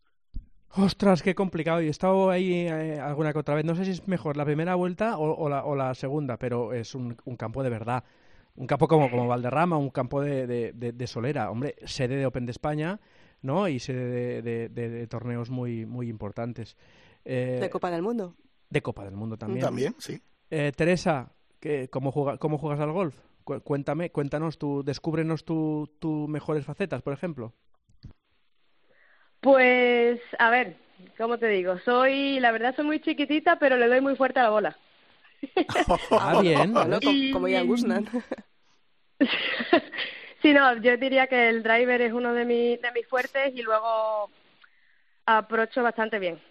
[0.74, 1.82] Ostras, qué complicado.
[1.82, 3.66] Y he estado ahí eh, alguna que otra vez.
[3.66, 6.74] No sé si es mejor la primera vuelta o, o la, o la segunda, pero
[6.74, 8.04] es un, un campo de verdad.
[8.56, 11.50] Un campo como, como Valderrama, un campo de, de, de- de solera.
[11.52, 13.00] Hombre, sede de Open de España,
[13.42, 13.68] ¿no?
[13.68, 16.76] Y sede de, de- de- de torneos muy, muy importantes.
[17.26, 18.36] Eh, De Copa del Mundo.
[18.70, 19.62] de Copa del Mundo también.
[19.66, 20.20] También, sí.
[20.50, 23.16] Eh, Teresa, ¿qué- cómo, juega- ¿cómo juegas al golf?
[23.44, 27.54] Cu- Cuéntame, cuéntanos, tú, descúbrenos tus tu mejores facetas, por ejemplo.
[29.40, 30.78] Pues, a ver,
[31.18, 31.80] ¿cómo te digo?
[31.80, 34.78] Soy, la verdad, soy muy chiquitita, pero le doy muy fuerte a la bola.
[36.12, 36.72] Ah, bien.
[36.74, 38.08] Bueno, co- Y- como ya Guzmán.
[40.42, 43.62] sí, no, yo diría que el driver es uno de, mi, de mis fuertes y
[43.62, 44.30] luego
[45.26, 46.42] aprocho bastante bien.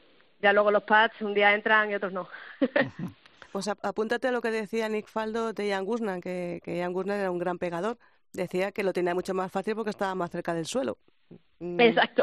[0.40, 2.28] Ya luego los pads un día entran y otros no.
[3.52, 6.92] Pues ap- apúntate a lo que decía Nick Faldo de Jan Guzman, que, que Jan
[6.92, 7.98] Guzman era un gran pegador.
[8.32, 10.98] Decía que lo tenía mucho más fácil porque estaba más cerca del suelo.
[11.58, 12.22] Mm, Exacto.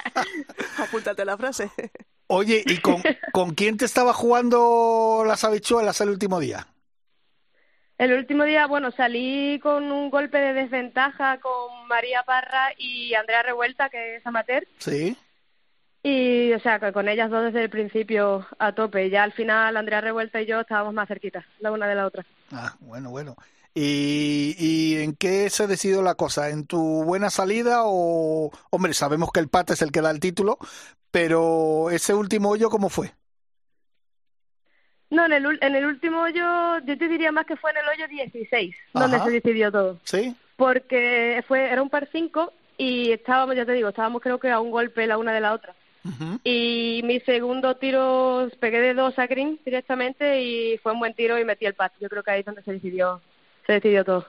[0.78, 1.70] Apúntate la frase.
[2.28, 6.66] Oye, ¿y con, con quién te estaba jugando las habichuelas el último día?
[7.98, 13.42] El último día, bueno, salí con un golpe de desventaja con María Parra y Andrea
[13.42, 14.64] Revuelta, que es amateur.
[14.78, 15.16] Sí.
[16.04, 19.10] Y, o sea, que con ellas dos desde el principio a tope.
[19.10, 22.24] Ya al final, Andrea Revuelta y yo estábamos más cerquitas, la una de la otra.
[22.52, 23.34] Ah, bueno, bueno.
[23.74, 26.50] ¿Y, ¿Y en qué se decidió la cosa?
[26.50, 28.52] ¿En tu buena salida o...?
[28.70, 30.58] Hombre, sabemos que el pat es el que da el título,
[31.10, 33.12] pero ese último hoyo, ¿cómo fue?
[35.10, 37.88] No, en el, en el último hoyo, yo te diría más que fue en el
[37.88, 39.98] hoyo 16, donde se decidió todo.
[40.04, 40.36] ¿Sí?
[40.56, 44.60] Porque fue era un par 5 y estábamos, ya te digo, estábamos creo que a
[44.60, 45.74] un golpe la una de la otra.
[46.42, 51.38] Y mi segundo tiro pegué de dos a green directamente y fue un buen tiro
[51.38, 51.92] y metí el pat.
[52.00, 53.20] Yo creo que ahí es donde se decidió,
[53.66, 54.26] se decidió todo.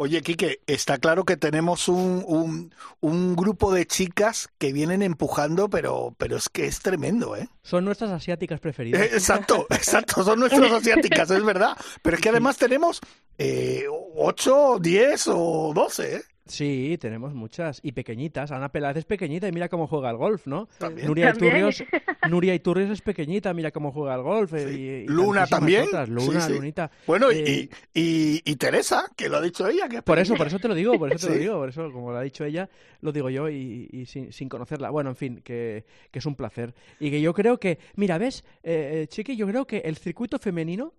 [0.00, 5.68] Oye, Quique, está claro que tenemos un, un, un, grupo de chicas que vienen empujando,
[5.68, 7.48] pero, pero es que es tremendo, ¿eh?
[7.64, 9.02] Son nuestras asiáticas preferidas.
[9.02, 11.76] Eh, exacto, exacto, son nuestras asiáticas, es verdad.
[12.00, 13.00] Pero es que además tenemos
[13.38, 16.22] eh, 8, 10 o 12, ¿eh?
[16.48, 17.80] Sí, tenemos muchas.
[17.82, 18.50] Y pequeñitas.
[18.50, 20.68] Ana Peláez es pequeñita y mira cómo juega al golf, ¿no?
[20.78, 21.06] También.
[21.06, 21.56] Nuria También.
[21.68, 21.84] Iturrios,
[22.30, 24.52] Nuria Iturrios es pequeñita, mira cómo juega al golf.
[24.54, 24.80] eh, Sí.
[24.80, 25.84] y- y Luna también.
[25.88, 26.08] otras.
[26.08, 26.58] Luna, Sí, sí.
[26.58, 26.90] Lunita.
[27.06, 29.88] Bueno, Eh, y, y, y Teresa, que lo ha dicho ella.
[29.88, 31.38] Que es Por eso, por eso te lo digo, por eso te Sí.
[31.38, 32.68] lo digo, por eso, como lo ha dicho ella,
[33.00, 34.90] lo digo yo y, y sin, sin conocerla.
[34.90, 36.74] Bueno, en fin, que, que es un placer.
[37.00, 39.36] Y que yo creo que, mira, ¿ves, eh, eh, Chiqui?
[39.36, 40.94] Yo creo que el circuito femenino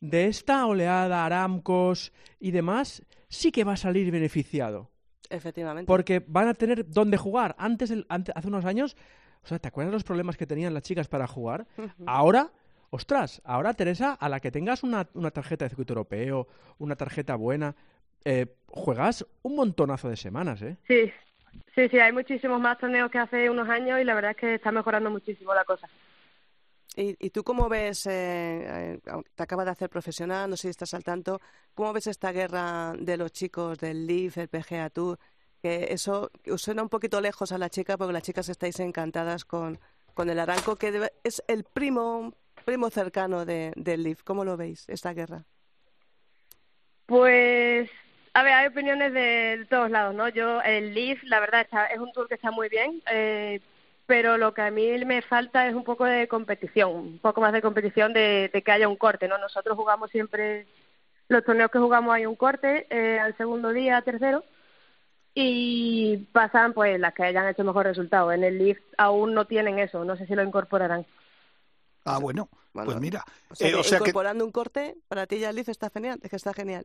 [0.00, 4.89] de esta oleada, Aramcos y demás, sí que va a salir beneficiado.
[5.30, 5.86] Efectivamente.
[5.86, 7.54] Porque van a tener dónde jugar.
[7.58, 8.96] Antes, el- ante- hace unos años,
[9.42, 11.66] o sea, ¿te acuerdas los problemas que tenían las chicas para jugar?
[12.06, 12.50] Ahora,
[12.90, 17.36] ostras, ahora Teresa, a la que tengas una, una tarjeta de circuito europeo, una tarjeta
[17.36, 17.74] buena,
[18.24, 20.76] eh, juegas un montonazo de semanas, ¿eh?
[20.86, 21.10] Sí,
[21.74, 24.54] sí, sí, hay muchísimos más torneos que hace unos años y la verdad es que
[24.56, 25.88] está mejorando muchísimo la cosa.
[26.96, 29.00] ¿Y, y tú cómo ves, eh, eh,
[29.34, 31.40] te acabas de hacer profesional, no sé si estás al tanto,
[31.74, 35.18] cómo ves esta guerra de los chicos del Leaf, el PGA Tour?
[35.62, 39.78] Que eso suena un poquito lejos a la chica porque las chicas estáis encantadas con,
[40.14, 42.34] con el Aranco, que debe- es el primo
[42.64, 44.22] primo cercano de, del Leaf.
[44.24, 45.44] ¿Cómo lo veis, esta guerra?
[47.06, 47.90] Pues,
[48.34, 50.28] a ver, hay opiniones de todos lados, ¿no?
[50.28, 53.60] Yo, el Leaf, la verdad, está, es un tour que está muy bien, eh,
[54.10, 57.52] pero lo que a mí me falta es un poco de competición, un poco más
[57.52, 59.38] de competición de, de que haya un corte, ¿no?
[59.38, 60.66] Nosotros jugamos siempre,
[61.28, 64.42] los torneos que jugamos hay un corte, eh, al segundo día, tercero,
[65.32, 68.32] y pasan pues las que hayan hecho mejor resultado.
[68.32, 71.06] En el Leaf aún no tienen eso, no sé si lo incorporarán.
[72.04, 73.22] Ah, bueno, Bueno, pues mira.
[73.48, 75.88] O sea, eh, o sea que incorporando un corte, para ti ya el Leaf está
[75.88, 76.84] genial, es que está genial.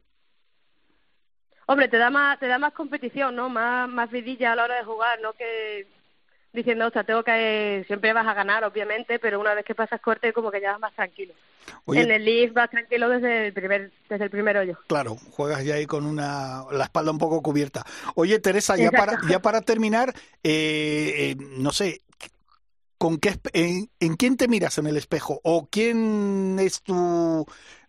[1.65, 3.49] Hombre, te da más, te da más competición, ¿no?
[3.49, 5.33] Más, más vidilla a la hora de jugar, ¿no?
[5.33, 5.87] Que
[6.55, 10.01] diciendo, o sea, tengo que, siempre vas a ganar, obviamente, pero una vez que pasas
[10.01, 11.33] corte, como que ya vas más tranquilo.
[11.85, 14.77] Oye, En el Leaf vas tranquilo desde el primer, desde el primer hoyo.
[14.87, 17.83] Claro, juegas ya ahí con una la espalda un poco cubierta.
[18.15, 22.01] Oye, Teresa, ya para ya para terminar, eh, eh, no sé,
[22.97, 27.45] ¿con qué en, en quién te miras en el espejo o quién es tu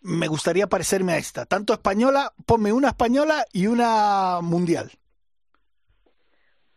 [0.06, 4.92] me gustaría parecerme a esta, tanto española, ponme una española y una mundial.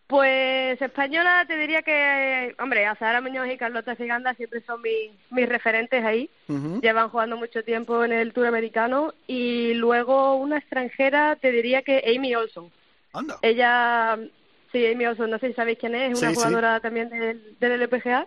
[0.09, 5.47] Pues española te diría que, hombre, Azahara Muñoz y Carlota Ciganda siempre son mis, mis
[5.47, 6.31] referentes ahí.
[6.47, 6.81] Ujú.
[6.81, 9.13] Llevan jugando mucho tiempo en el Tour americano.
[9.27, 12.71] Y luego una extranjera te diría que Amy Olson.
[13.13, 13.37] Anda.
[13.43, 14.17] Ella,
[14.71, 16.41] sí, Amy Olson, no sé si sabéis quién es, es una Sí, sí.
[16.41, 18.25] jugadora también del, del LPGA.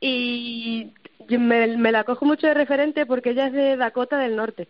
[0.00, 0.94] Y
[1.28, 4.66] me, me la cojo mucho de referente porque ella es de Dakota del Norte.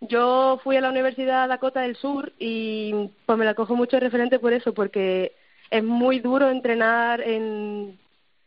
[0.00, 4.00] Yo fui a la Universidad Dakota del Sur y pues me la cojo mucho de
[4.00, 5.34] referente por eso, porque
[5.70, 7.98] es muy duro entrenar en,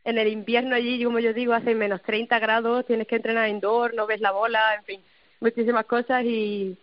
[0.03, 3.93] en el invierno allí, como yo digo, hace menos 30 grados, tienes que entrenar indoor,
[3.93, 5.01] no ves la bola, en fin,
[5.39, 6.77] muchísimas cosas y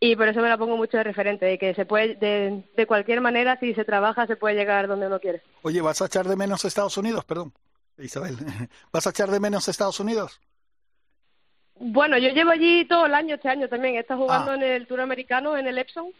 [0.00, 2.86] y por eso me la pongo mucho de referente, de que se puede, de, de
[2.86, 5.42] cualquier manera, si se trabaja, se puede llegar donde uno quiere.
[5.62, 7.24] Oye, ¿vas a echar de menos Estados Unidos?
[7.24, 7.52] Perdón.
[7.98, 8.36] Isabel,
[8.92, 10.40] ¿vas a echar de menos Estados Unidos?
[11.80, 13.96] Bueno, yo llevo allí todo el año, este año también.
[13.96, 14.54] He estado jugando Ah.
[14.54, 16.12] en el Tour Americano, en el Epson.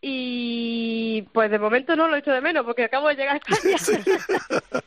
[0.00, 3.76] Y pues de momento no lo echo de menos porque acabo de llegar a España.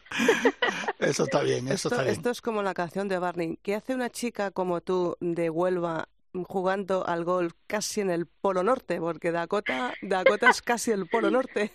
[0.99, 2.16] Eso está bien, eso Esto, está bien.
[2.16, 3.57] esto es como la canción de Barney.
[3.64, 6.07] ¿Qué hace una chica como tú de Huelva
[6.47, 8.99] jugando al golf casi en el Polo Norte?
[8.99, 11.72] Porque Dakota, Dakota es casi el Polo Norte.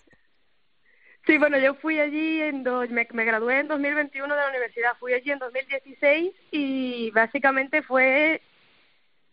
[1.27, 4.97] sí, bueno, yo fui allí, en do- me, me gradué en 2021 de la universidad.
[4.99, 8.41] Fui allí en 2016 y básicamente fue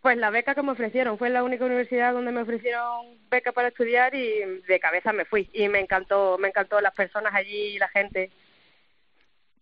[0.04, 1.18] pues la beca que me ofrecieron.
[1.18, 5.49] Fue la única universidad donde me ofrecieron beca para estudiar y de cabeza me fui.
[5.54, 8.30] Y me encantó, me encantó las personas allí y la gente.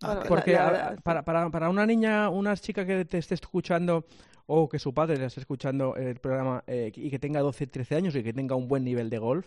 [0.00, 4.04] Bueno, la- Porque la para, para, para una niña, una chica que te esté escuchando
[4.46, 7.94] o que su padre le esté escuchando el programa eh, y que tenga 12, 13
[7.94, 9.46] años y que tenga un buen nivel de golf,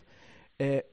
[0.58, 0.86] eh,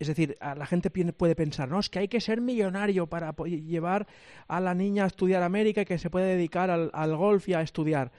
[0.00, 3.32] es decir, a la gente puede pensar, no, es que hay que ser millonario para
[3.34, 4.08] po- llevar
[4.48, 7.54] a la niña a estudiar América y que se puede dedicar al, al golf y
[7.54, 8.10] a estudiar.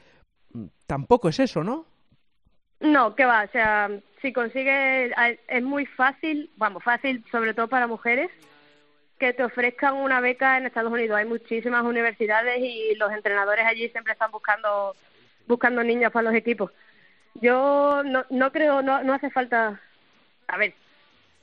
[0.87, 1.85] Tampoco es eso, ¿no?
[2.79, 3.89] No, que va, o sea,
[4.21, 8.29] si consigues, a- es muy fácil, vamos, fácil sobre todo para mujeres,
[9.19, 11.15] que te ofrezcan una beca en Estados Unidos.
[11.17, 14.95] Hay muchísimas universidades y los entrenadores allí siempre están buscando
[15.47, 16.71] buscando niñas para los equipos.
[17.35, 19.79] Yo no, no creo, no, no hace falta,
[20.47, 20.73] a ver,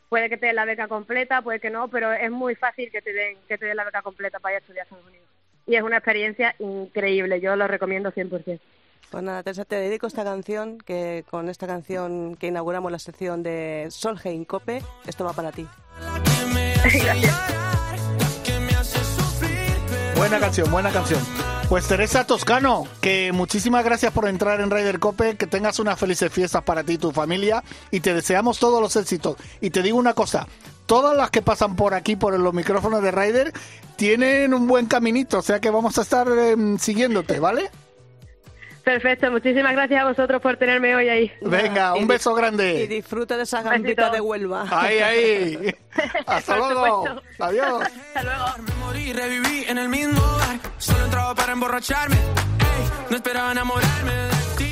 [0.08, 3.02] puede que te den la beca completa, puede que no, pero es muy fácil que
[3.02, 5.28] te den, que te den la beca completa para ir a estudiar a Estados Unidos.
[5.66, 8.60] Y es una experiencia increíble, yo lo recomiendo 100%.
[9.10, 13.42] Pues nada, Teresa, te dedico esta canción, que con esta canción que inauguramos la sección
[13.42, 15.66] de Solheim Cope, esto va para ti.
[20.16, 21.20] Buena canción, buena canción.
[21.68, 26.32] Pues Teresa Toscano, que muchísimas gracias por entrar en Ryder Cope, que tengas unas felices
[26.32, 29.36] fiestas para ti y tu familia y te deseamos todos los éxitos.
[29.60, 30.48] Y te digo una cosa,
[30.86, 33.52] todas las que pasan por aquí, por los micrófonos de Ryder,
[33.96, 37.70] tienen un buen caminito, o sea que vamos a estar em, siguiéndote, ¿vale?
[38.88, 41.32] Perfecto, muchísimas gracias a vosotros por tenerme hoy ahí.
[41.42, 42.86] Venga, un beso Y grande.
[42.86, 44.64] disfruta de esa gambita de Huelva.
[44.70, 45.74] Ahí, ahí.
[46.26, 47.04] Hasta luego.
[47.04, 47.22] supuesto.
[47.44, 47.82] Adiós.
[47.82, 48.44] Hasta luego.
[48.66, 50.58] Me morí, reviví en el mismo bar.
[50.78, 52.16] Solo entraba para emborracharme.
[53.10, 54.67] No esperaba enamorarme de ti,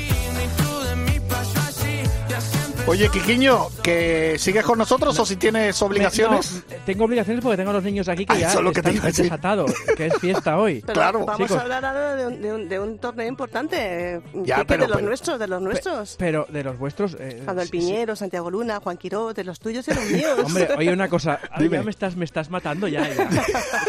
[2.89, 6.63] Oye, Quiquiño, ¿que sigues con nosotros o si tienes obligaciones?
[6.69, 8.71] No, tengo obligaciones porque tengo a los niños aquí que Ah, ya eso es lo
[8.71, 10.79] que te están desatados, que es fiesta hoy.
[10.85, 11.25] Pero Claro.
[11.25, 11.57] vamos Chicos.
[11.57, 14.21] a hablar ahora de un, de un- de un torneo importante.
[14.45, 16.15] Ya, pero- de los pero- nuestros, de los nuestros.
[16.17, 17.17] Pero de los vuestros...
[17.19, 17.77] eh, Manuel sí, sí.
[17.87, 20.39] Piñero, Santiago Luna, Juan Quiró, de los tuyos y los míos.
[20.45, 21.77] Hombre, oye una cosa, a mí Dime.
[21.79, 23.27] ya me estás, me estás matando ya, ya.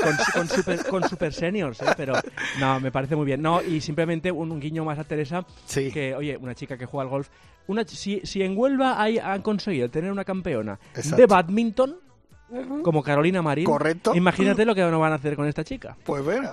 [0.03, 1.87] Con, con super, con super seniors, ¿eh?
[1.97, 2.15] pero
[2.59, 3.41] no, me parece muy bien.
[3.43, 5.93] No, y simplemente un, un guiño más a Teresa, Sí.
[5.93, 7.29] que, oye, una chica que juega al golf.
[7.69, 11.17] Una, si, si en Huelva hay, han conseguido tener una campeona Exacto.
[11.17, 11.97] de badminton,
[12.83, 14.15] como Carolina Marín, Correcto.
[14.15, 15.97] imagínate lo que no van a hacer con esta chica.
[16.05, 16.51] Pues bueno,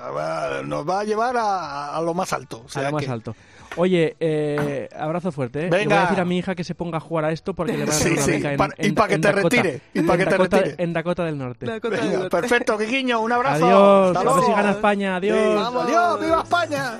[0.65, 2.63] nos va a llevar a, a lo más alto.
[2.65, 3.35] O sea a lo más que- alto.
[3.77, 5.59] Oye, eh, abrazo fuerte.
[5.61, 5.63] ¿eh?
[5.63, 5.95] Le Venga.
[5.95, 7.85] voy a decir a mi hija que se ponga a jugar a esto porque le
[7.85, 9.43] van a dar Sí, una sí, beca en, para- y para que en te Dakota.
[9.55, 10.83] retire, y para En que te Dakota- retire.
[10.83, 11.65] En Dakota del Norte.
[11.65, 12.37] Dakota del Venga, Norte.
[12.37, 13.65] perfecto, Quiquiño, un abrazo.
[13.65, 14.55] Adiós, Hasta a ver si luego.
[14.55, 15.37] gana España, adiós.
[15.37, 15.77] Sí.
[15.79, 16.91] Adiós, viva España.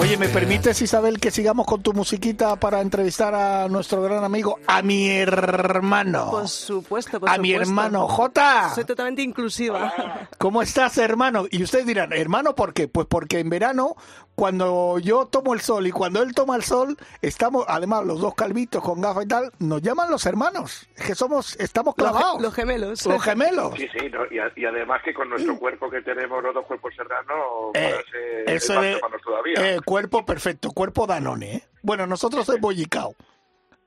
[0.00, 4.58] Oye, ¿me permites, Isabel, que sigamos con tu musiquita para entrevistar a nuestro gran amigo,
[4.66, 6.30] a mi hermano?
[6.30, 8.72] Por supuesto, por a mi hermano Jota.
[8.74, 9.92] Soy totalmente inclusiva.
[10.38, 11.44] ¿Cómo estás, hermano?
[11.50, 12.88] Y ustedes dirán, ¿hermano por qué?
[12.88, 13.94] Pues porque en verano,
[14.40, 18.34] cuando yo tomo el sol y cuando él toma el sol, estamos, además los dos
[18.34, 20.88] calvitos con gafas y tal, nos llaman los hermanos.
[20.96, 22.40] Es que somos, estamos clavados.
[22.40, 23.04] los gemelos.
[23.04, 23.74] Los gemelos.
[23.76, 24.20] Sí, sí, ¿no?
[24.30, 27.36] y, a- y además que con nuestro cuerpo que tenemos, los dos cuerpos serranos,
[27.74, 29.74] Eh, eso hermanos todavía.
[29.74, 31.56] eh, cuerpo perfecto, cuerpo danone.
[31.56, 31.62] ¿eh?
[31.82, 33.14] Bueno, nosotros es bollicao.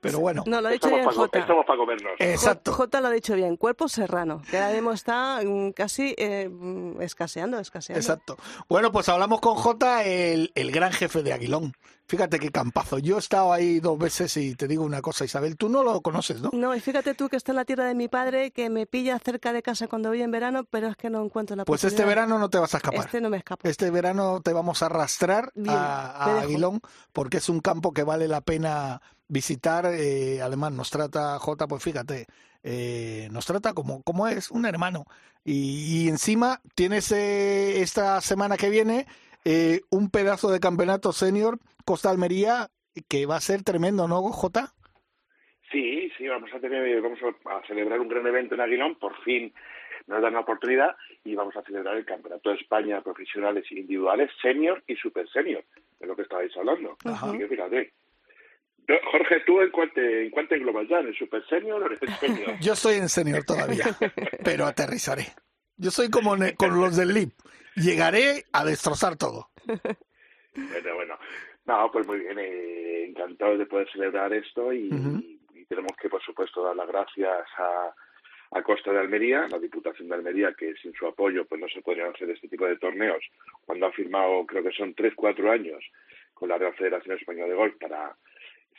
[0.04, 2.12] Pero bueno, No, lo ha dicho estamos, bien estamos para comernos.
[2.18, 2.72] exacto.
[2.72, 7.00] J lo ha dicho bien, cuerpo serrano, que ahora mismo está mm, casi eh, mm,
[7.02, 8.00] escaseando, escaseando.
[8.00, 8.36] Exacto.
[8.68, 11.74] Bueno, pues hablamos con Jota, el, el gran jefe de Aguilón.
[12.06, 12.98] Fíjate qué campazo.
[12.98, 16.02] Yo he estado ahí dos veces y te digo una cosa, Isabel, tú no lo
[16.02, 16.50] conoces, ¿no?
[16.52, 19.18] No, y fíjate tú que está en la tierra de mi padre, que me pilla
[19.18, 22.04] cerca de casa cuando voy en verano, pero es que no encuentro la Pues este
[22.04, 23.06] verano no te vas a escapar.
[23.06, 23.66] Este no me escapo.
[23.66, 26.40] Este verano te vamos a arrastrar Bien, a, a.
[26.42, 26.80] Aguilón
[27.12, 29.86] porque es un campo que vale la pena visitar.
[29.86, 32.26] eh, además nos trata Jota, pues fíjate,
[32.62, 35.06] eh, nos trata como, como es, un hermano.
[35.44, 39.06] Y, y encima tienes eh, esta semana que viene
[39.44, 42.68] eh, un pedazo de campeonato senior Costa Almería
[43.08, 44.72] que va a ser tremendo, ¿no, Jota?
[45.70, 49.52] Sí, sí, vamos a tener, vamos a, celebrar un gran evento en Aguilón, por fin
[50.06, 54.30] nos dan la oportunidad y vamos a celebrar el Campeonato de España profesionales e individuales,
[54.40, 55.64] senior y super senior,
[55.98, 56.96] de lo que estabais hablando.
[57.04, 57.92] Así que fíjate.
[58.86, 60.98] Yo- Jorge, ¿tú en cuál te, en cuál te englobas ya?
[60.98, 62.58] ¿En el super senior o en el senior?
[62.60, 63.86] Yo estoy en senior todavía,
[64.44, 65.24] pero aterrizaré.
[65.76, 67.32] Yo soy como con los del LIP.
[67.76, 69.48] Llegaré a destrozar todo.
[69.66, 71.18] Bueno, bueno.
[71.66, 74.90] No, pues muy bien, eh, encantado de poder celebrar esto y,
[75.68, 77.94] tenemos que, por supuesto, dar las gracias a,
[78.50, 81.80] a Costa de Almería, la Diputación de Almería, que sin su apoyo pues no se
[81.80, 83.24] podrían hacer este tipo de torneos,
[83.64, 85.82] cuando ha firmado, creo que son tres, cuatro años,
[86.34, 88.14] con la Real Federación Española de Golf para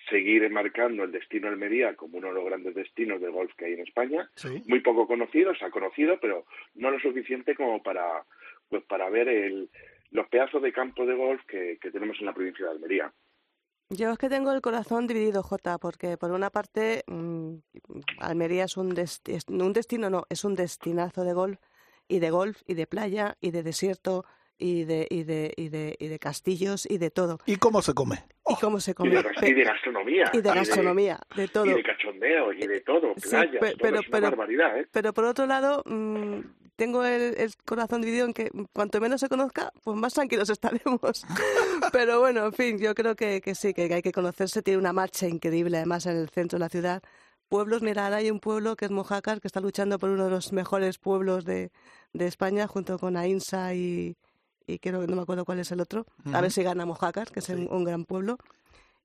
[0.09, 3.65] seguir enmarcando el destino de Almería como uno de los grandes destinos de golf que
[3.65, 4.61] hay en España Sí.
[4.67, 8.23] muy poco conocido, se ha conocido, pero no lo suficiente como para
[8.69, 9.69] pues para ver el,
[10.11, 13.13] los pedazos de campo de golf que, que tenemos en la provincia de Almería.
[13.89, 17.55] Yo es que tengo el corazón dividido, Jota, porque por una parte mm,
[18.19, 21.59] Almería es un, desti- es- un destino, no, es un destinazo de golf
[22.07, 24.25] y de golf y de playa y de desierto
[24.57, 27.37] y de y de y de, y de castillos y de todo.
[27.45, 28.15] ¿Y cómo se come?
[28.49, 29.09] Y cómo se Y come.
[29.21, 30.31] de, y de gastronomía.
[30.33, 31.65] y de gastronomía, de todo.
[31.67, 34.87] Y de cachondeo, y de todo, Sí, playas, todo pero- es una pero- barbaridad, ¿eh?
[34.91, 36.39] Pero por otro lado, mm,
[36.75, 41.25] tengo el, el corazón dividido en que cuanto menos se conozca, pues más tranquilos estaremos.
[41.91, 44.61] Pero bueno, en fin, yo creo que, que sí, que hay que conocerse.
[44.61, 47.01] Tiene una marcha increíble, además, en el centro de la ciudad.
[47.47, 50.31] Pueblos, mira, ahora hay un pueblo que es Mojácar, que está luchando por uno de
[50.31, 51.71] los mejores pueblos de,
[52.13, 54.17] de España, junto con Ainsa y,
[54.65, 56.05] y creo que no me acuerdo cuál es el otro.
[56.33, 58.37] A ver si gana Mojácar, que es un, un gran pueblo.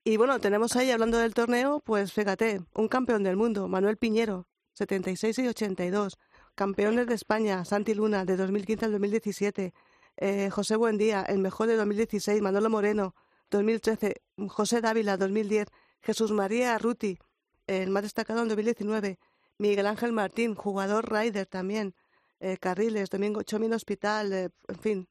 [0.05, 4.47] Y bueno, tenemos ahí, hablando del torneo, pues fíjate, un campeón del mundo, Manuel Piñero,
[4.73, 6.19] 76 y 82.
[6.55, 9.73] Campeones de España, Santi Luna, de 2015 al 2017.
[10.17, 12.43] Eh, José Buendía, el mejor de 2016.
[12.43, 13.15] Manolo Moreno,
[13.51, 14.21] 2013.
[14.49, 15.69] José Dávila, 2010.
[16.03, 17.19] Jesús María Arruti,
[17.67, 19.19] el más destacado en 2019.
[19.59, 21.95] Miguel Ángel Martín, jugador Rider también.
[22.41, 25.09] Eh, Carriles, Domingo Chomín Hospital, eh, en fin.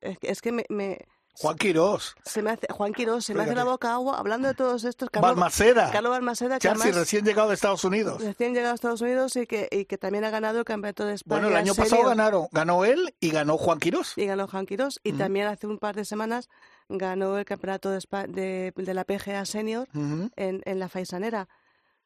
[0.00, 0.98] Es, que- me-
[1.40, 4.54] Juan Quirós, se me hace, Juan Quirós, se me hace la boca agua hablando de
[4.54, 5.08] todos estos.
[5.10, 8.20] Carlos, Balmaceda, Carlos Balmaceda, que Chelsea, además recién llegado de Estados Unidos.
[8.22, 11.14] recién llegado a Estados Unidos y que, y que también ha ganado el campeonato de
[11.14, 11.40] España.
[11.42, 14.14] Bueno, el año pasado ganaron, ganó él y ganó Juan Quirós.
[14.16, 14.98] y ganó Juan Quirós.
[15.04, 16.48] Y también hace un par de semanas
[16.88, 21.48] ganó el campeonato de, Espa- de, de la PGA Senior en, en la Faisanera.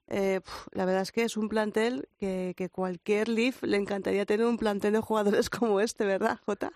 [0.08, 4.26] Eh, pf, la verdad es que es un plantel que, que cualquier Leaf le encantaría
[4.26, 6.72] tener un plantel de jugadores como este, ¿verdad, Jota?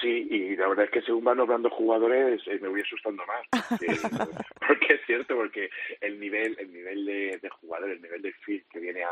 [0.00, 3.66] Sí, y la verdad es que según van nombrando jugadores eh, me voy asustando más.
[3.68, 3.86] Porque,
[4.66, 5.70] porque es cierto, porque
[6.00, 9.10] el nivel el nivel de, de jugador, el nivel de fit que viene a,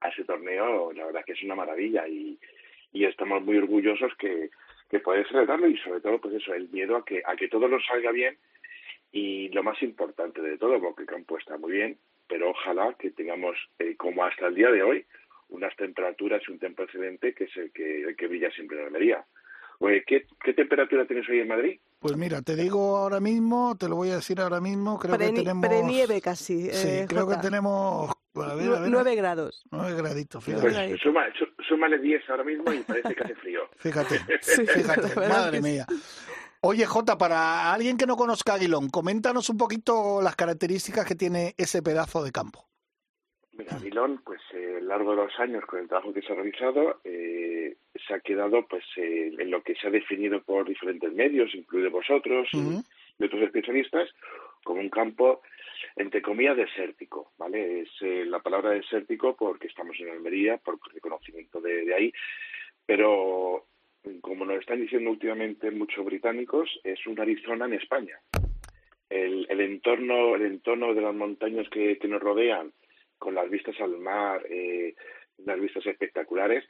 [0.00, 2.38] a ese torneo, la verdad es que es una maravilla y,
[2.92, 4.50] y estamos muy orgullosos que,
[4.90, 7.68] que poder celebrarlo y sobre todo pues eso, el miedo a que, a que todo
[7.68, 8.36] nos salga bien
[9.12, 13.10] y lo más importante de todo, porque el campo está muy bien, pero ojalá que
[13.10, 15.06] tengamos, eh, como hasta el día de hoy,
[15.48, 18.86] unas temperaturas y un tiempo excelente que es el que, el que brilla siempre en
[18.86, 19.24] Almería.
[19.80, 21.80] Oye, ¿qué, ¿qué temperatura tienes hoy en Madrid?
[22.00, 25.30] Pues mira, te digo ahora mismo, te lo voy a decir ahora mismo, creo que
[25.32, 25.66] tenemos...
[25.68, 26.70] Prenieve casi.
[26.70, 28.10] Sí, eh, creo que tenemos...
[28.34, 29.64] A ver, a Nue- ver, Nueve grados.
[29.72, 30.62] nueve graditos, fíjate.
[30.70, 33.60] Pues suma, su- súmale 10 ahora mismo y parece que hace frío.
[33.78, 35.62] Fíjate, Sí, fíjate, madre sí.
[35.64, 35.86] mía.
[36.60, 41.54] Oye, Jota, para alguien que no conozca Aguilón, coméntanos un poquito las características que tiene
[41.56, 42.67] ese pedazo de campo.
[43.58, 46.32] Mira, Aguilón, pues eh, a lo largo de los años, con el trabajo que se
[46.32, 47.74] ha realizado, eh,
[48.06, 51.90] se ha quedado pues eh, en lo que se ha definido por diferentes medios, incluido
[51.90, 52.84] vosotros y- Ujú.
[53.18, 54.08] y otros especialistas,
[54.62, 55.42] como un campo,
[55.96, 57.80] entre comillas, desértico, ¿vale?
[57.80, 62.12] Es eh, la palabra desértico porque estamos en Almería, por reconocimiento de, de ahí,
[62.86, 63.66] pero
[64.20, 68.20] como nos están diciendo últimamente muchos británicos, es un Arizona en España.
[69.10, 72.72] El, el entorno el entorno de las montañas que, que nos rodean,
[73.18, 74.94] con las vistas al mar, eh,
[75.38, 76.64] unas vistas espectaculares,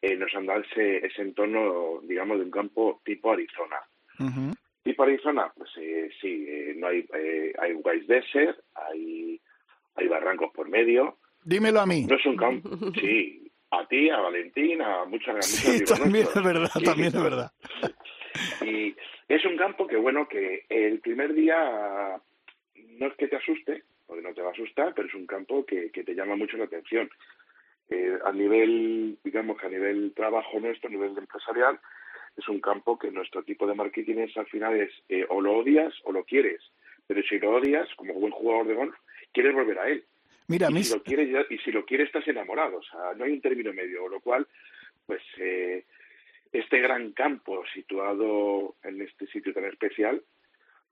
[0.00, 3.76] eh, nos han dado ese, ese entorno, digamos, de un campo tipo Arizona.
[4.18, 4.54] Ujú.
[4.82, 9.40] Tipo Arizona, pues eh, sí, eh, no hay, eh, hay White Desert, hay,
[9.94, 11.18] hay barrancos por medio.
[11.42, 12.04] Dímelo a mí.
[12.04, 16.70] No es un campo, sí, a ti, a Valentín, a muchas Sí, también es verdad,
[16.74, 17.16] Sí, también sí.
[17.16, 17.52] es verdad.
[18.62, 18.94] Y
[19.28, 22.20] es un campo que, bueno, que el primer día
[22.98, 25.64] no es que te asuste, porque no te va a asustar, pero es un campo
[25.64, 27.10] que, que te llama mucho la atención.
[27.90, 31.78] Eh, a nivel, digamos que a nivel trabajo nuestro, a nivel empresarial,
[32.36, 35.58] es un campo que nuestro tipo de marketing es al final es eh, o lo
[35.58, 36.60] odias o lo quieres.
[37.06, 38.94] Pero si lo odias, como buen jugador de golf,
[39.32, 40.04] quieres volver a él.
[40.46, 43.32] Mira, y si lo quieres y si lo quieres estás enamorado o sea no hay
[43.32, 44.46] un término medio con lo cual
[45.06, 45.84] pues eh,
[46.52, 50.22] este gran campo situado en este sitio tan especial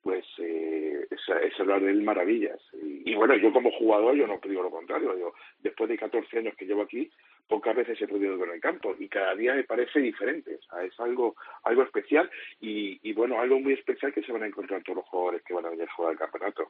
[0.03, 2.59] pues eh, es, es hablar de él maravillas.
[2.83, 5.17] Y, y bueno yo como jugador yo no digo lo contrario.
[5.19, 7.11] Yo después de 14 años que llevo aquí
[7.49, 10.57] pocas veces he podido ver el campo y cada día me parece diferente.
[10.57, 12.31] O sea, es algo algo especial
[12.61, 15.55] y, y bueno algo muy especial que se van a encontrar todos los jugadores que
[15.55, 16.69] van a venir a jugar el campeonato.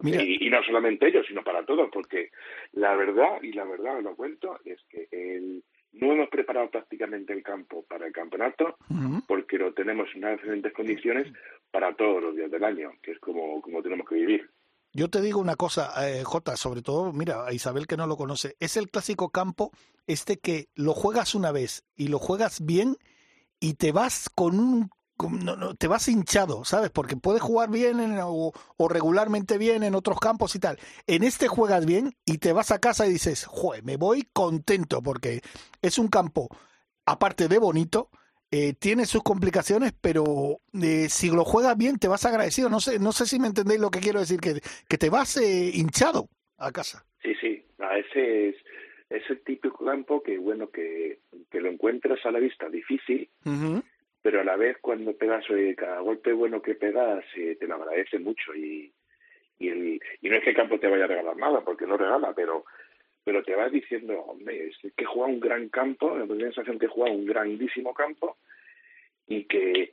[0.00, 2.30] Mira, y, y no solamente ellos, sino para todos, porque
[2.72, 5.62] la verdad, y la verdad lo cuento, es que el,
[6.00, 8.76] no hemos preparado prácticamente el campo para el campeonato
[9.26, 11.32] porque lo tenemos en unas excelentes condiciones
[11.70, 14.50] para todos los días del año, que es como, como tenemos que vivir.
[14.92, 18.16] Yo te digo una cosa, eh, Jota, sobre todo, mira, a Isabel que no lo
[18.16, 19.70] conoce, es el clásico campo
[20.06, 22.96] este que lo juegas una vez y lo juegas bien
[23.60, 26.90] y te vas con un no, no, te vas hinchado, ¿sabes?
[26.90, 30.78] Porque puedes jugar bien en- o, o regularmente bien en otros campos y tal.
[31.06, 35.02] En este juegas bien y te vas a casa y dices, joder, me voy contento
[35.02, 35.40] porque
[35.80, 36.48] es un campo,
[37.06, 38.10] aparte de bonito,
[38.50, 42.68] eh, tiene sus complicaciones, pero eh, si lo juegas bien te vas agradecido.
[42.68, 45.36] No sé, no sé si me entendéis lo que quiero decir, que, que te vas
[45.36, 46.28] eh, hinchado
[46.58, 47.04] a casa.
[47.22, 48.56] Sí, sí, a ese es,
[49.10, 51.20] es el típico campo que, bueno, que,
[51.50, 53.28] que lo encuentras a la vista difícil,
[54.22, 57.74] pero a la vez cuando pegas eh, cada golpe bueno que pegas eh, te lo
[57.76, 58.92] agradece mucho y,
[59.58, 61.96] y, el- y no es que el campo te vaya a regalar nada porque no
[61.96, 62.64] regala pero
[63.26, 67.12] pero te vas diciendo hombre es que jugado un gran campo la sensación que jugado
[67.16, 68.36] un grandísimo campo
[69.26, 69.92] y que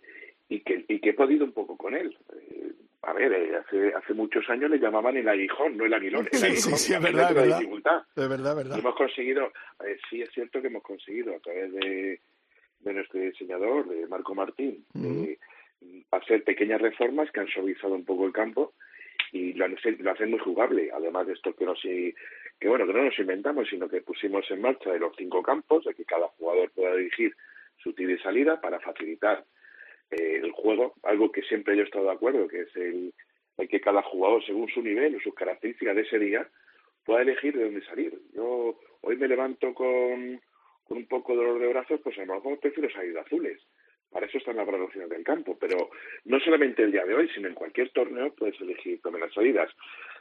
[0.49, 2.71] y que y que he podido un poco con él Eh,
[3.01, 6.37] a ver eh, hace hace muchos años le llamaban el aguijón no el aguilón el
[6.37, 7.57] Sí, aguijón sí, sí, es imagínate verdad, es verdad.
[7.59, 8.75] dificultad De verdad, verdad.
[8.75, 9.47] y hemos conseguido,
[9.87, 12.19] eh, sí es cierto que hemos conseguido a través de,
[12.81, 15.39] de nuestro diseñador, de Marco Martín, eh,
[16.11, 18.73] hacer pequeñas reformas que han suavizado un poco el campo
[19.33, 20.91] y lo, lo hacen muy jugable.
[20.93, 24.61] Además de esto que, nos, que bueno que no nos inventamos, sino que pusimos en
[24.61, 27.35] marcha de los cinco campos, de que cada jugador pueda dirigir
[27.77, 29.43] su tira y salida para facilitar
[30.11, 33.13] eh, el juego, algo que siempre yo he estado de acuerdo, que es el,
[33.57, 36.47] el que cada jugador, según su nivel o sus características de ese día,
[37.03, 38.13] pueda elegir de dónde salir.
[38.33, 40.39] Yo hoy me levanto con,
[40.83, 43.59] con un poco de dolor de brazos, pues a lo mejor prefiero salir de azules.
[44.13, 45.57] Para eso están las valoraciones del campo.
[45.59, 45.89] Pero
[46.25, 49.69] no solamente el día de hoy, sino en cualquier torneo puedes elegir también las salidas.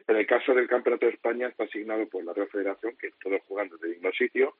[0.09, 3.41] En el caso del Campeonato de España está asignado por la Real Federación, que todos
[3.47, 4.57] jugando desde el mismo sitio,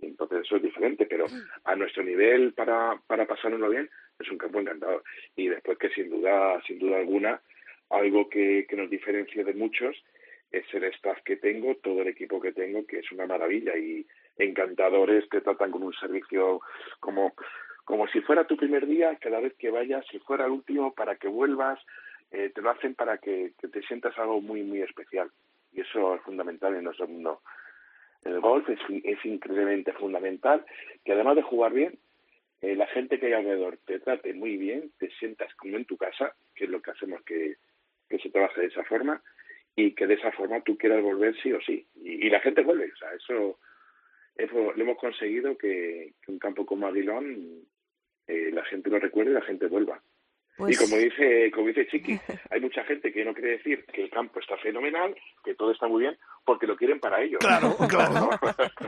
[0.00, 1.04] y entonces eso es diferente.
[1.06, 1.26] Pero
[1.64, 5.02] a nuestro nivel, para, para pasárnoslo bien, es un campo encantador.
[5.36, 7.42] Y después que sin duda, sin duda alguna,
[7.90, 9.96] algo que, que nos diferencia de muchos
[10.52, 14.06] es el staff que tengo, todo el equipo que tengo, que es una maravilla y
[14.36, 16.60] encantadores, te tratan con un servicio
[16.98, 17.34] como,
[17.90, 21.16] como si fuera tu primer día, cada vez que vayas, si fuera el último, para
[21.16, 21.80] que vuelvas,
[22.30, 25.28] eh, te lo hacen para que, que, te sientas algo muy, muy especial.
[25.72, 27.42] Y eso es fundamental en nuestro mundo.
[28.22, 30.64] El golf es, es increíblemente fundamental,
[31.04, 31.98] que además de jugar bien,
[32.62, 35.96] eh, la gente que hay alrededor te trate muy bien, te sientas como en tu
[35.96, 37.56] casa, que es lo que hacemos que,
[38.08, 39.20] que se trabaje de esa forma,
[39.74, 41.84] y que de esa forma tú quieras volver sí o sí.
[41.96, 42.92] Y, y la gente vuelve.
[42.92, 43.58] O sea, eso,
[44.36, 47.66] eso lo hemos conseguido que, que un campo como Aguilón
[48.30, 50.00] eh, la gente lo recuerde y la gente vuelva.
[50.56, 50.76] Pues...
[50.76, 52.18] Y como dice, como dice Chiqui,
[52.50, 55.88] hay mucha gente que no quiere decir que el campo está fenomenal, que todo está
[55.88, 57.38] muy bien, porque lo quieren para ellos.
[57.40, 58.30] Claro, claro.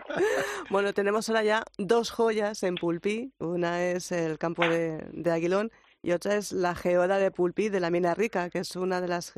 [0.70, 3.32] bueno, tenemos ahora ya dos joyas en Pulpí.
[3.38, 5.70] Una es el campo de, de Aguilón
[6.02, 9.08] y otra es la geoda de Pulpí de la Mina Rica, que es una de
[9.08, 9.34] las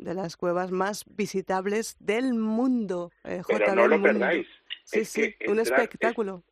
[0.00, 3.12] de las cuevas más visitables del mundo.
[3.24, 4.18] Eh, J Pero no lo mundo.
[4.18, 4.46] perdáis.
[4.84, 6.42] Sí, es sí, un espectáculo.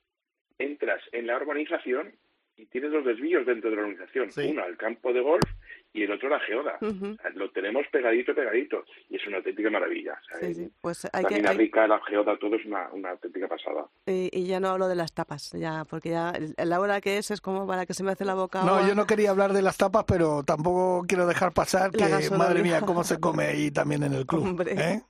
[0.58, 2.14] Es, entras en la urbanización
[2.58, 4.30] y tienes dos desvíos dentro de la urbanización.
[4.30, 4.48] Sí.
[4.50, 5.44] Uno al campo de golf
[5.92, 6.76] y el otro la geoda.
[6.80, 7.14] Uh -huh.
[7.18, 8.84] o sea, lo tenemos pegadito, pegadito.
[9.08, 10.18] Y es una auténtica maravilla.
[10.20, 10.70] O sea, sí, sí.
[10.80, 11.56] Pues hay la que, mina hay...
[11.56, 13.86] rica, la geoda, todo es una, una auténtica pasada.
[14.06, 17.30] Y, y, ya no hablo de las tapas, ya porque ya la hora que es
[17.30, 18.88] es como para que se me hace la boca No, agua.
[18.88, 22.04] yo no quería hablar de las tapas, pero tampoco quiero dejar pasar que,
[22.36, 24.42] madre mía, cómo se come ahí también en el club.
[24.48, 24.72] Hombre.
[24.76, 25.02] ¿eh?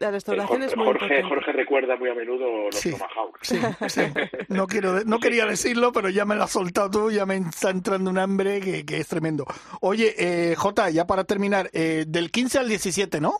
[0.00, 1.28] La restauración Jorge, es muy Jorge, importante.
[1.34, 3.48] Jorge recuerda muy a menudo los Sí, tomahawks.
[3.48, 3.58] Sí,
[3.88, 4.00] sí.
[4.48, 7.70] No, quiero, no quería decirlo, pero ya me lo has soltado tú, ya me está
[7.70, 9.44] entrando un hambre que, que es tremendo.
[9.80, 13.34] Oye, eh, Jota, ya para terminar, eh, del 15 al 17, ¿no?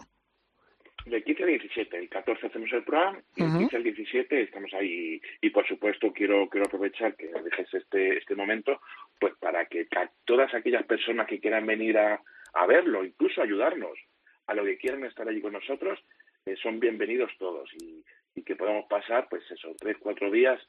[1.07, 3.59] Del 15 al 17, el 14 hacemos el programa, y el Ujú.
[3.59, 5.21] 15 al 17 estamos ahí.
[5.43, 8.81] Y por supuesto quiero quiero aprovechar que dejes este este momento
[9.21, 9.87] pues para que
[10.25, 12.23] todas aquellas personas que quieran venir a,
[12.55, 13.99] a verlo, incluso ayudarnos
[14.47, 15.99] a lo que quieran estar allí con nosotros,
[16.47, 20.61] eh, son bienvenidos todos y, y que podamos pasar pues eso, tres, cuatro días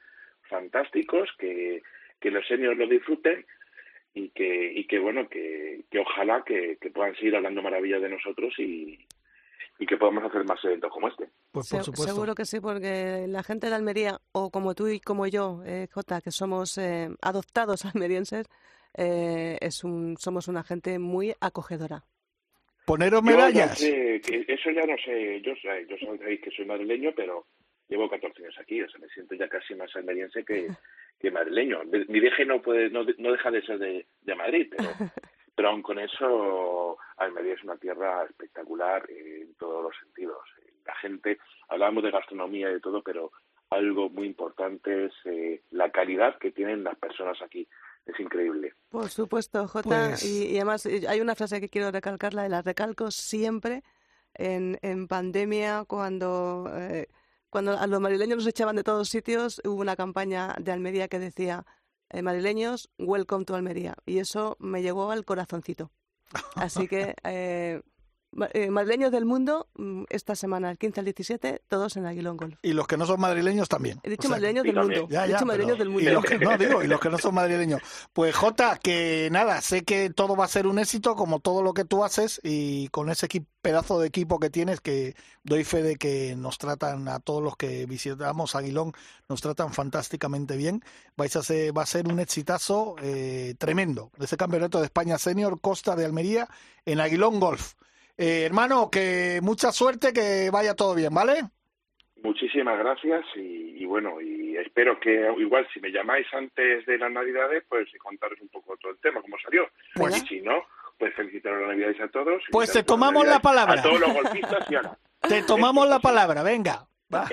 [0.48, 1.82] fantásticos, que,
[2.20, 3.44] que los seniors lo disfruten
[4.14, 8.08] y que, y que bueno, que, que ojalá que, que puedan seguir hablando maravillas de
[8.08, 8.98] nosotros y,
[9.78, 11.28] y que podamos hacer más eventos como este.
[11.52, 12.14] Pues Se- por supuesto.
[12.14, 15.88] Seguro que sí, porque la gente de Almería, o como tú y como yo, eh,
[15.92, 18.46] Jota, que somos eh, adoptados almerienses,
[18.96, 22.04] eh, es un, somos una gente muy acogedora.
[22.86, 23.78] Poneros Yo ya medallas.
[23.78, 24.16] sé
[24.66, 27.46] eso ya no sé, yo, sabéis que soy madrileño, pero
[27.88, 30.68] llevo 14 años aquí, o sea, me siento ya casi más almeriense que,
[31.18, 31.82] que madrileño.
[32.08, 34.88] Mi viaje no puede, no, no deja de ser de, de Madrid, pero,
[35.54, 40.42] pero aun con eso, Almería es una tierra espectacular en todos los sentidos.
[40.84, 43.32] La gente, hablamos de gastronomía y de todo, pero
[43.70, 47.66] algo muy importante es eh, la calidad que tienen las personas aquí.
[48.06, 48.72] Es increíble.
[48.88, 50.08] Por supuesto, Jota.
[50.10, 53.82] Pues- Y, y además eh, hay una frase que quiero recalcarla y la recalco siempre
[54.34, 57.08] en, en pandemia cuando, eh,
[57.50, 61.18] cuando a los madrileños nos echaban de todos sitios, hubo una campaña de Almería que
[61.18, 61.66] decía
[62.10, 63.94] eh, madrileños, welcome to Almería.
[64.06, 65.90] Y eso me llegó al corazoncito.
[66.54, 67.82] Así que eh,
[68.52, 72.54] eh, madrileños del mundo, mm, esta semana, el 15 al 17, todos en Aguilón Golf.
[72.62, 74.00] Y los que no son madrileños también.
[74.02, 75.06] He dicho O sea, madrileños y del mundo.
[75.10, 76.10] Ya, He ya, dicho madrileños del y mundo.
[76.12, 77.80] los que no digo y los que no son madrileños
[78.12, 81.74] pues Jota que nada sé que todo va a ser un éxito como todo lo
[81.74, 83.28] que tú haces y con ese
[83.62, 87.56] pedazo de equipo que tienes que doy fe de que nos tratan a todos los
[87.56, 88.92] que visitamos Aguilón
[89.28, 90.82] nos tratan fantásticamente bien
[91.16, 95.18] vais a ser va a ser un exitazo eh, tremendo de ese campeonato de España
[95.18, 96.48] senior Costa de Almería
[96.84, 97.74] en Aguilón Golf
[98.18, 101.42] Eh, hermano que mucha suerte que vaya todo bien vale
[102.22, 107.10] Muchísimas gracias y, y bueno, y espero que igual si me llamáis antes de las
[107.12, 109.68] Navidades, pues contaros un poco todo el tema, cómo salió.
[109.94, 110.64] Pues- y si no,
[110.98, 112.42] pues felicitaros las Navidades a todos.
[112.48, 113.80] y Pues te tomamos la palabra.
[113.80, 114.98] A todos los golfistas y a la-
[115.28, 117.28] te tomamos la palabra venga va.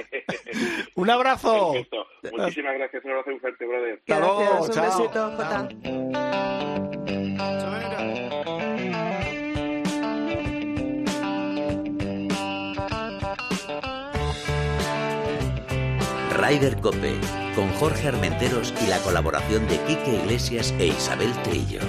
[0.95, 2.05] un abrazo Perfecto.
[2.33, 3.93] Muchísimas gracias, un abrazo muy fuerte, brother.
[3.99, 4.85] Hasta luego, un chao.
[4.85, 5.69] besito, Jota.
[16.33, 17.19] Rider Cope,
[17.55, 21.79] con Jorge Armenteros y la colaboración de Quique Iglesias e Isabel Trillo.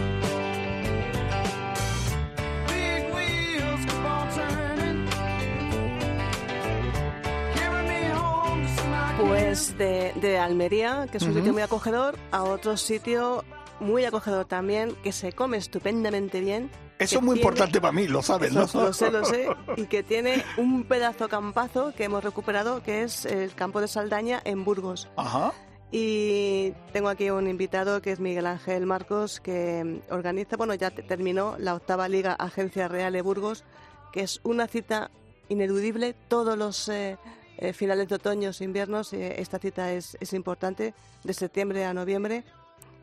[9.19, 13.45] Pues de, de Almería, que es un sitio muy acogedor, a otro sitio
[13.81, 16.71] muy acogedor también, que se come estupendamente bien.
[16.99, 18.61] Eso es muy tiene- importante para mí, lo sabes, ¿no?
[18.73, 19.49] Lo, sé, lo sé.
[19.77, 24.41] Y que tiene un pedazo campazo que hemos recuperado, que es el campo de Saldaña
[24.45, 25.09] en Burgos.
[25.17, 25.53] Ajá.
[25.91, 31.03] Y tengo aquí un invitado que es Miguel Ángel Marcos, que organiza, bueno, ya te-
[31.03, 33.65] terminó la octava Liga Agencia Real de Burgos,
[34.13, 35.11] que es una cita
[35.49, 37.17] ineludible todos los eh,
[37.59, 39.13] eh, finales de otoño e inviernos.
[39.13, 42.45] eh, esta cita es, es importante, de septiembre a noviembre.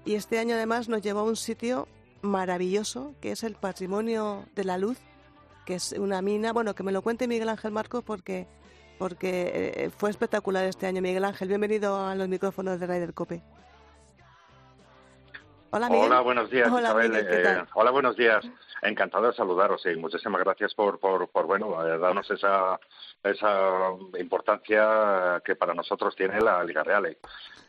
[0.06, 1.88] Y este año además nos llevó a un sitio
[2.22, 4.98] maravilloso, que es el Patrimonio de la Luz,
[5.66, 6.54] que es una mina.
[6.54, 8.48] Bueno, que me lo cuente Miguel Ángel Marcos porque
[8.98, 11.02] porque eh, fue espectacular este año.
[11.02, 13.42] Miguel Ángel, bienvenido a los micrófonos de Ryder Cope.
[15.72, 16.06] Hola, Miguel.
[16.06, 17.10] Hola, buenos días, Hola, Isabel.
[17.10, 18.46] Miguel, ¿qué Eh, hola, buenos días.
[18.82, 22.80] Encantado de saludaros y muchísimas gracias por, por, por bueno, eh, darnos esa,
[23.24, 27.18] esa importancia que para nosotros tiene la Liga Real.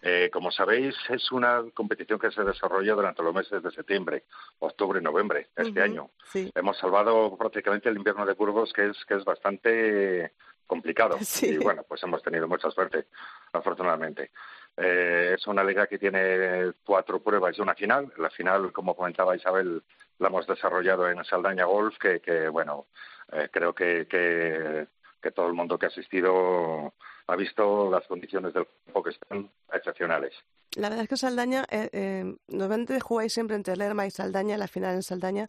[0.00, 4.24] Eh, como sabéis, es una competición que se desarrolla durante los meses de septiembre,
[4.58, 6.10] octubre y noviembre este año.
[6.24, 6.50] Sí.
[6.54, 10.32] Hemos salvado prácticamente el invierno de Burgos, que es, que es bastante
[10.66, 11.18] complicado.
[11.22, 11.50] Sí.
[11.50, 13.06] Y bueno, pues hemos tenido mucha suerte,
[13.52, 14.30] afortunadamente.
[14.76, 18.12] Eh, es una liga que tiene cuatro pruebas y una final.
[18.16, 19.82] La final, como comentaba Isabel,
[20.18, 22.86] la hemos desarrollado en Saldaña Golf, que, que bueno,
[23.32, 24.86] eh, creo que, que,
[25.20, 26.94] que todo el mundo que ha asistido
[27.26, 30.34] ha visto las condiciones del campo que están excepcionales.
[30.76, 34.68] La verdad es que Saldaña, eh, eh, normalmente jugáis siempre entre Lerma y Saldaña, la
[34.68, 35.48] final en Saldaña.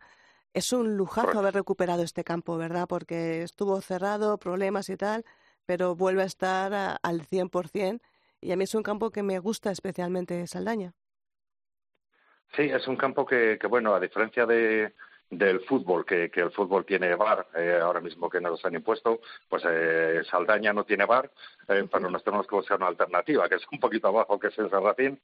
[0.54, 1.40] Es un lujazo Correcto.
[1.40, 2.88] haber recuperado este campo, ¿verdad?
[2.88, 5.26] Porque estuvo cerrado, problemas y tal,
[5.66, 8.02] pero vuelve a estar a- al 100%.
[8.44, 10.94] Y a mí es un campo que me gusta especialmente Saldaña.
[12.56, 14.94] Sí, es un campo que, que bueno, a diferencia de,
[15.30, 19.22] del fútbol, que, que el fútbol tiene bar, eh, ahora mismo que nos han impuesto,
[19.48, 21.32] pues eh, Saldaña no tiene bar,
[21.70, 24.58] eh, pero nos tenemos que buscar una alternativa, que es un poquito abajo, que es
[24.60, 25.20] el Serracín,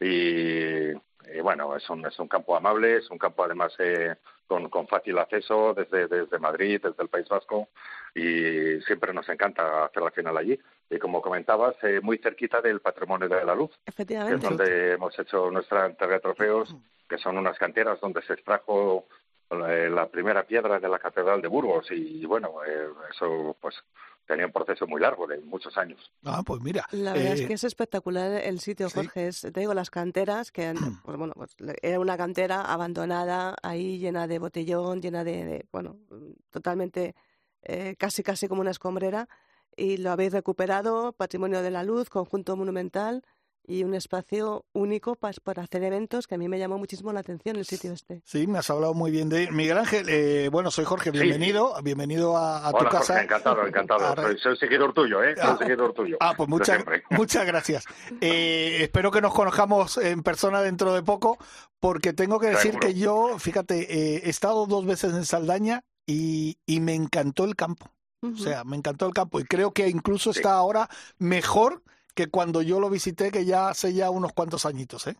[0.00, 4.16] y, y bueno, es un, es un campo amable, es un campo además eh,
[4.46, 7.68] con, con fácil acceso desde, desde Madrid, desde el País Vasco,
[8.14, 10.58] y siempre nos encanta hacer la final allí.
[10.92, 14.46] Y como comentabas, eh, muy cerquita del patrimonio de la luz que es Efectivamente.
[14.46, 16.74] donde hemos hecho nuestra entrega de trofeos,
[17.08, 19.06] que son unas canteras donde se extrajo
[19.50, 23.74] eh, la primera piedra de la Catedral de Burgos y bueno, eh, eso pues
[24.26, 26.00] tenía un proceso muy largo de muchos años.
[26.24, 26.86] Ah, pues mira.
[26.92, 28.94] La verdad eh, es que es espectacular el sitio, sí.
[28.94, 29.28] Jorge.
[29.28, 30.72] Es, te digo, las canteras, que
[31.04, 35.98] pues, bueno, pues, era una cantera abandonada, ahí llena de botellón, llena de, de, bueno,
[36.50, 37.14] totalmente,
[37.62, 39.28] eh, casi casi como una escombrera,
[39.76, 43.22] y lo habéis recuperado, Patrimonio de la Luz, conjunto monumental
[43.64, 47.20] y un espacio único pa- para hacer eventos que a mí me llamó muchísimo la
[47.20, 48.20] atención el sitio este.
[48.24, 50.06] Sí, me has hablado muy bien de Miguel Ángel.
[50.08, 52.98] eh, bueno, soy Jorge, bienvenido, bienvenido a, a tu casa.
[53.14, 54.04] Jorge, encantado, encantado.
[54.04, 55.34] Ahora- Soy, soy seguidor tuyo, ¿eh?
[55.36, 55.56] Soy Ah.
[55.58, 56.16] seguidor tuyo.
[56.18, 57.84] Ah, pues muchas, muchas gracias.
[58.20, 61.38] Eh, espero que nos conozcamos en persona dentro de poco,
[61.78, 62.88] porque tengo que decir Seguro.
[62.88, 63.80] que yo, fíjate,
[64.16, 67.86] eh, he estado dos veces en Saldaña y, y me encantó el campo.
[68.22, 70.38] O sea, me encantó el campo y creo que incluso Sí.
[70.38, 71.82] está ahora mejor
[72.14, 75.16] que cuando yo lo visité, que ya hace ya unos cuantos añitos, ¿eh?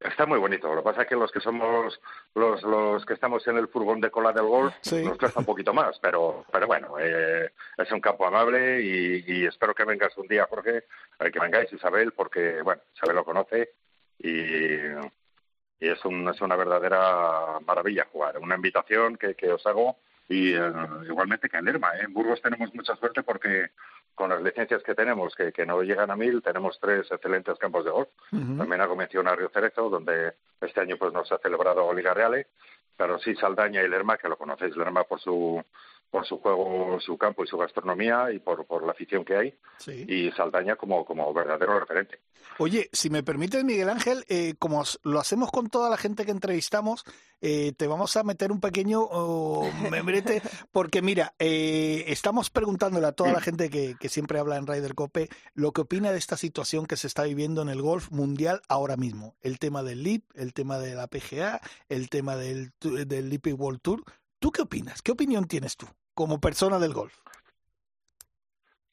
[0.00, 0.68] Está muy bonito.
[0.72, 2.00] Lo que pasa es que los que somos
[2.36, 5.02] los, los que estamos en el furgón de cola del golf Sí.
[5.04, 9.46] nos cuesta un poquito más, pero pero bueno, eh, es un campo amable y, y
[9.46, 10.84] espero que vengas un día, Jorge,
[11.18, 13.74] eh, que vengáis Isabel, porque bueno, Isabel lo conoce
[14.20, 18.38] y, y es, un, es una verdadera maravilla jugar.
[18.38, 19.96] Una invitación que, que os hago
[20.28, 20.72] y eh,
[21.08, 21.96] igualmente que en Lerma.
[21.96, 22.02] ¿eh?
[22.04, 23.70] En Burgos tenemos mucha suerte porque
[24.14, 27.84] con las licencias que tenemos, que, que no llegan a mil, tenemos tres excelentes campos
[27.84, 28.08] de golf.
[28.30, 32.48] También hago mención a Río Cerezo, donde este año pues nos ha celebrado Liga Reale,
[32.96, 35.62] pero sí Saldaña y Lerma, que lo conocéis, Lerma por su
[36.10, 39.54] por su juego, su campo y su gastronomía y por, por la afición que hay,
[39.78, 40.06] Sí.
[40.08, 42.20] y Saldaña como, como verdadero referente.
[42.58, 46.30] Oye, si me permites, Miguel Ángel, eh, como lo hacemos con toda la gente que
[46.32, 47.04] entrevistamos,
[47.40, 50.42] eh, te vamos a meter un pequeño oh, membrete,
[50.72, 54.94] porque mira, eh, estamos preguntándole a toda la gente que, que siempre habla en Ryder
[54.94, 58.62] Cope lo que opina de esta situación que se está viviendo en el golf mundial
[58.68, 59.36] ahora mismo.
[59.40, 63.80] El tema del LIP, el tema de la PGA, el tema del, del LIP World
[63.82, 64.02] Tour.
[64.38, 65.02] ¿Tú qué opinas?
[65.02, 67.14] ¿Qué opinión tienes tú como persona del golf?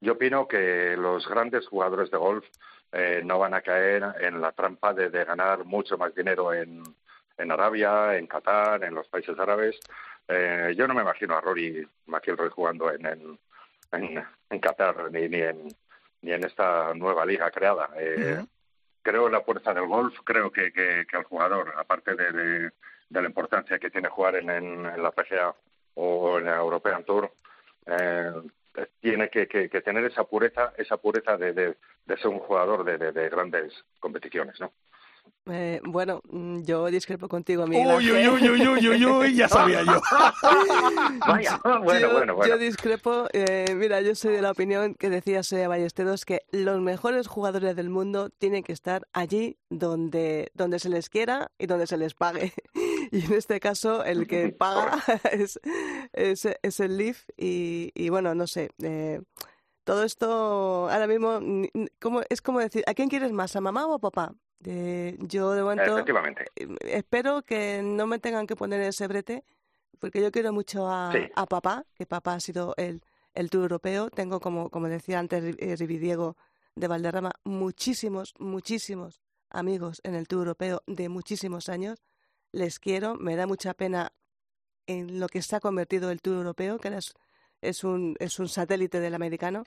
[0.01, 2.45] Yo opino que los grandes jugadores de golf
[2.91, 6.83] eh, no van a caer en la trampa de, de ganar mucho más dinero en,
[7.37, 9.79] en Arabia, en Qatar, en los países árabes.
[10.27, 13.05] Eh, yo no me imagino a Rory McIlroy jugando en,
[13.91, 15.67] en, en, Qatar ni, ni en
[16.21, 17.89] ni en esta nueva liga creada.
[17.97, 18.43] Eh,
[19.03, 22.71] Creo en la fuerza del golf, creo que, que, que el jugador, aparte de, de,
[23.09, 25.55] de, la importancia que tiene jugar en, en, en la PGA
[25.95, 27.31] o en la European Tour,
[27.87, 28.31] eh,
[28.99, 32.83] tiene que, que, que, tener esa pureza, esa pureza de, de, de ser un jugador
[32.83, 34.71] de, de, grandes competiciones, ¿no?
[35.47, 37.95] Eh, bueno, mm, yo discrepo contigo, Miguel.
[37.95, 40.01] Uy, uy, uy, uy, uy, uy, uy, ya sabía yo.
[41.27, 42.47] Vaya, bueno, yo, bueno, bueno.
[42.47, 43.27] Yo discrepo.
[43.31, 47.75] Eh, mira, yo soy de la opinión que decía Sea Ballesteros que los mejores jugadores
[47.75, 52.15] del mundo tienen que estar allí donde, donde se les quiera y donde se les
[52.15, 52.53] pague.
[53.11, 55.59] Y en este caso, el que paga es,
[56.13, 57.25] es, es el Leaf.
[57.37, 58.69] Y, y, bueno, no sé.
[58.81, 59.21] Eh,
[59.83, 61.39] todo esto ahora mismo
[61.99, 64.33] como, es como decir, ¿a quién quieres más, a mamá o a papá?
[64.63, 66.45] Eh, yo de momento Efectivamente.
[66.81, 69.43] espero que no me tengan que poner ese brete,
[69.99, 71.19] porque yo quiero mucho a, sí.
[71.35, 73.03] a papá, que papá ha sido el,
[73.35, 74.09] el tour europeo.
[74.09, 76.35] Tengo, como, como decía antes Rividiego
[76.75, 82.01] de Valderrama, muchísimos, muchísimos amigos en el tour europeo de muchísimos años.
[82.55, 84.13] Les quiero, me da mucha pena
[84.87, 87.13] en lo que se ha convertido el tour europeo, que es,
[87.59, 89.65] es, un, es un satélite del americano.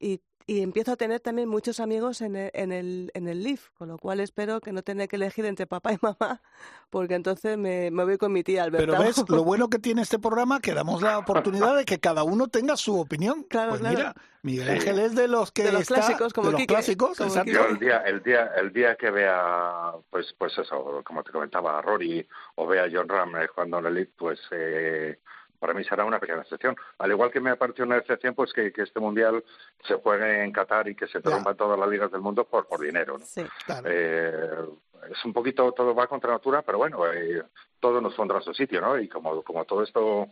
[0.00, 0.20] Y
[0.50, 3.86] y empiezo a tener también muchos amigos en el, en el, en el Leaf, con
[3.86, 6.42] lo cual espero que no tenga que elegir entre papá y mamá,
[6.90, 8.84] porque entonces me, me voy con mi tía Alberta.
[8.84, 12.24] Pero ves, lo bueno que tiene este programa, que damos la oportunidad de que cada
[12.24, 13.44] uno tenga su opinión.
[13.50, 13.96] Claro, pues claro.
[13.96, 16.74] mira, Miguel Ángel es de los que de los está, clásicos, como de los Quique,
[16.74, 17.52] clásicos, como exacto.
[17.52, 21.78] Yo el día, el día, el día que vea, pues, pues eso, como te comentaba,
[21.78, 22.26] a Rory
[22.56, 25.18] o vea a John Ram jugando en el Leaf, pues eh,
[25.60, 26.74] para mí será una pequeña excepción.
[26.98, 29.44] Al igual que me ha parecido una excepción, pues que, que este mundial
[29.86, 32.80] se juegue en Qatar y que se rompan todas las ligas del mundo por, por
[32.80, 33.18] dinero.
[33.18, 33.24] ¿no?
[33.24, 33.86] Sí, claro.
[33.88, 34.64] eh,
[35.10, 37.42] es un poquito, todo va contra natura, pero bueno, eh,
[37.78, 38.98] todo nos pondrá a su sitio, ¿no?
[38.98, 40.28] Y como, como todo esto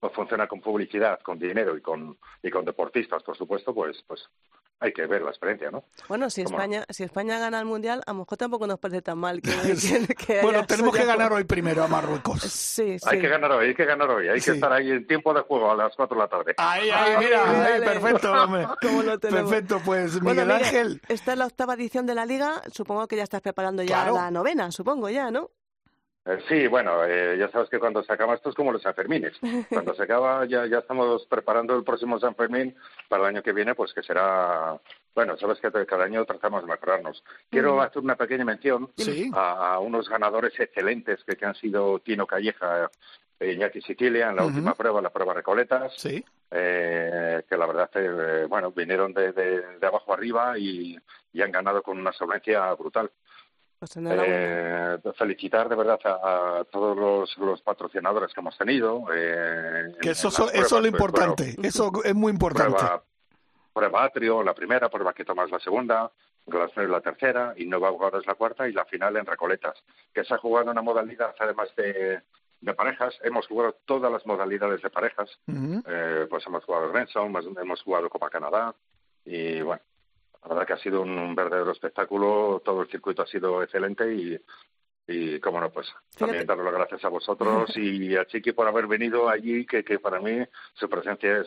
[0.00, 4.22] pues, funciona con publicidad, con dinero y con, y con deportistas, por supuesto, pues, pues
[4.82, 5.84] hay que ver la experiencia, ¿no?
[6.08, 9.02] Bueno, si ¿Cómo España, si España gana el mundial, a lo mejor tampoco nos parece
[9.02, 9.50] tan mal que,
[10.08, 12.40] que, que bueno, tenemos que ganar hoy primero a Marruecos.
[12.40, 13.06] Sí, sí.
[13.06, 14.46] Hay que ganar hoy, hay que ganar hoy, hay Sí.
[14.52, 16.54] que estar ahí en tiempo de juego a las 4 de la tarde.
[16.56, 18.66] Ahí, ahí, mira, ahí, perfecto, hombre.
[18.80, 19.50] ¿Cómo lo tenemos?
[19.50, 21.02] Perfecto, pues Bueno, Miguel Miguel, Ángel.
[21.08, 22.62] Esta es la octava edición de la liga.
[22.72, 24.14] Supongo que ya estás preparando ya Claro.
[24.14, 25.50] la novena, supongo ya, ¿no?
[26.30, 29.36] Eh, sí, bueno, eh, ya sabes que cuando se acaba esto es como los Sanfermines.
[29.68, 32.76] Cuando se acaba ya, ya estamos preparando el próximo San Fermín
[33.08, 34.78] para el año que viene, pues que será,
[35.14, 37.22] bueno, sabes que cada año tratamos de mejorarnos.
[37.50, 37.80] Quiero Mm.
[37.80, 39.30] hacer una pequeña mención Sí.
[39.34, 42.90] a, a unos ganadores excelentes que, que han sido Tino Calleja
[43.38, 47.90] e Iñaki Siquilia en la última prueba, la prueba Recoletas, Sí, eh, que la verdad,
[47.94, 50.98] eh, bueno, vinieron de, de, de abajo arriba y,
[51.32, 53.10] y han ganado con una solvencia brutal.
[53.80, 53.96] Pues.
[53.96, 59.06] Eh, felicitar de verdad a, a todos los, los patrocinadores que hemos tenido.
[59.12, 61.56] Eh, que en- eso, eso es lo pues, importante.
[61.62, 62.76] Eso es muy importante.
[62.76, 63.02] prueba,
[63.72, 66.10] prueba Atrio, la primera, prueba que tomas la segunda,
[66.44, 70.34] Glacier la tercera, y Nueva Jugadores la cuarta y la final en Recoletas, que se
[70.34, 72.20] ha jugado una modalidad además de,
[72.60, 73.14] de parejas.
[73.22, 75.30] Hemos jugado todas las modalidades de parejas.
[75.48, 78.74] Eh, pues hemos jugado hemos, hemos jugado Copa Canadá
[79.24, 79.80] y bueno,
[80.42, 84.14] la verdad que ha sido un, un verdadero espectáculo, todo el circuito ha sido excelente
[84.14, 84.40] y,
[85.06, 85.86] y cómo no, pues
[86.16, 89.98] también daros las gracias a vosotros y a Chiqui por haber venido allí, que, que
[89.98, 90.38] para mí
[90.74, 91.46] su presencia es,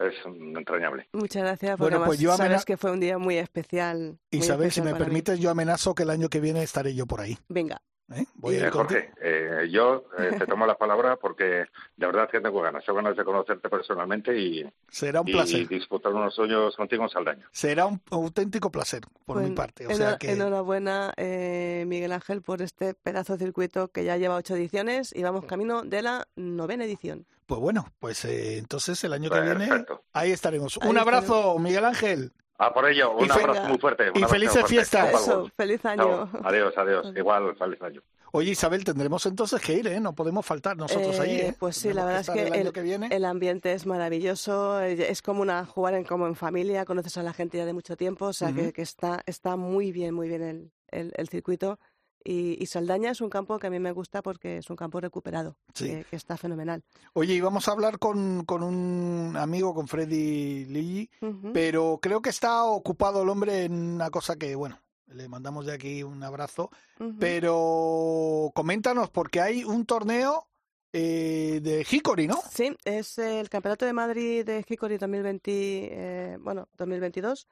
[0.00, 1.08] es entrañable.
[1.12, 4.18] Muchas gracias, porque Bueno, pues yo amena- sabes que fue un día muy especial.
[4.32, 4.98] muy Isabel, si me mí.
[4.98, 7.36] permites, yo amenazo que el año que viene estaré yo por ahí.
[7.48, 7.80] Venga,
[8.12, 8.24] ¿eh?
[8.34, 8.70] Voy a Eh.
[8.70, 12.96] Jorge, eh, yo eh, te tomo la palabra porque de verdad que tengo ganas, tengo
[12.96, 15.68] ganas de conocerte personalmente y, Será un y placer.
[15.68, 17.48] disfrutar unos sueños contigo en Saldaña.
[17.52, 19.86] Será un auténtico placer por pues mi parte.
[19.86, 24.16] O enhora- sea que enhorabuena, eh, Miguel Ángel, por este pedazo de circuito que ya
[24.16, 27.26] lleva ocho ediciones y vamos camino de la novena edición.
[27.46, 29.70] Pues bueno, pues eh, entonces el año que viene
[30.12, 30.78] ahí estaremos.
[30.82, 32.32] Ahí Un abrazo, Miguel Ángel.
[32.58, 34.10] Ah, por ello, un abrazo muy fuerte.
[34.14, 35.14] y felices fiestas.
[35.14, 35.92] Eso, feliz Chao.
[35.92, 36.30] año.
[36.42, 37.12] Adiós, adiós.
[37.16, 38.02] Igual, feliz año.
[38.32, 40.00] Oye, Isabel, tendremos entonces que ir, ¿eh?
[40.00, 41.56] No podemos faltar nosotros Eh, allí, ¿eh?
[41.58, 43.08] Pues sí, la verdad es que el año el, que viene.
[43.10, 47.22] el ambiente es maravilloso, eh, es como una jugar en, como en familia, conoces a
[47.22, 50.28] la gente ya de mucho tiempo, o sea que, que está, está muy bien, muy
[50.28, 51.78] bien el, el, el circuito.
[52.24, 55.00] Y, y Saldaña es un campo que a mí me gusta porque es un campo
[55.00, 55.86] recuperado, Sí.
[55.86, 56.82] que, que está fenomenal.
[57.14, 61.52] Oye, íbamos a hablar con, con un amigo, con Freddy Lilly, Ujú.
[61.54, 65.72] pero creo que está ocupado el hombre en una cosa que, bueno, le mandamos de
[65.72, 66.70] aquí un abrazo.
[67.18, 70.48] Pero coméntanos, porque hay un torneo
[70.92, 72.38] eh, de Hickory, ¿no?
[72.50, 77.46] Sí, es el Campeonato de Madrid de Hickory 2020, eh, bueno, 2022,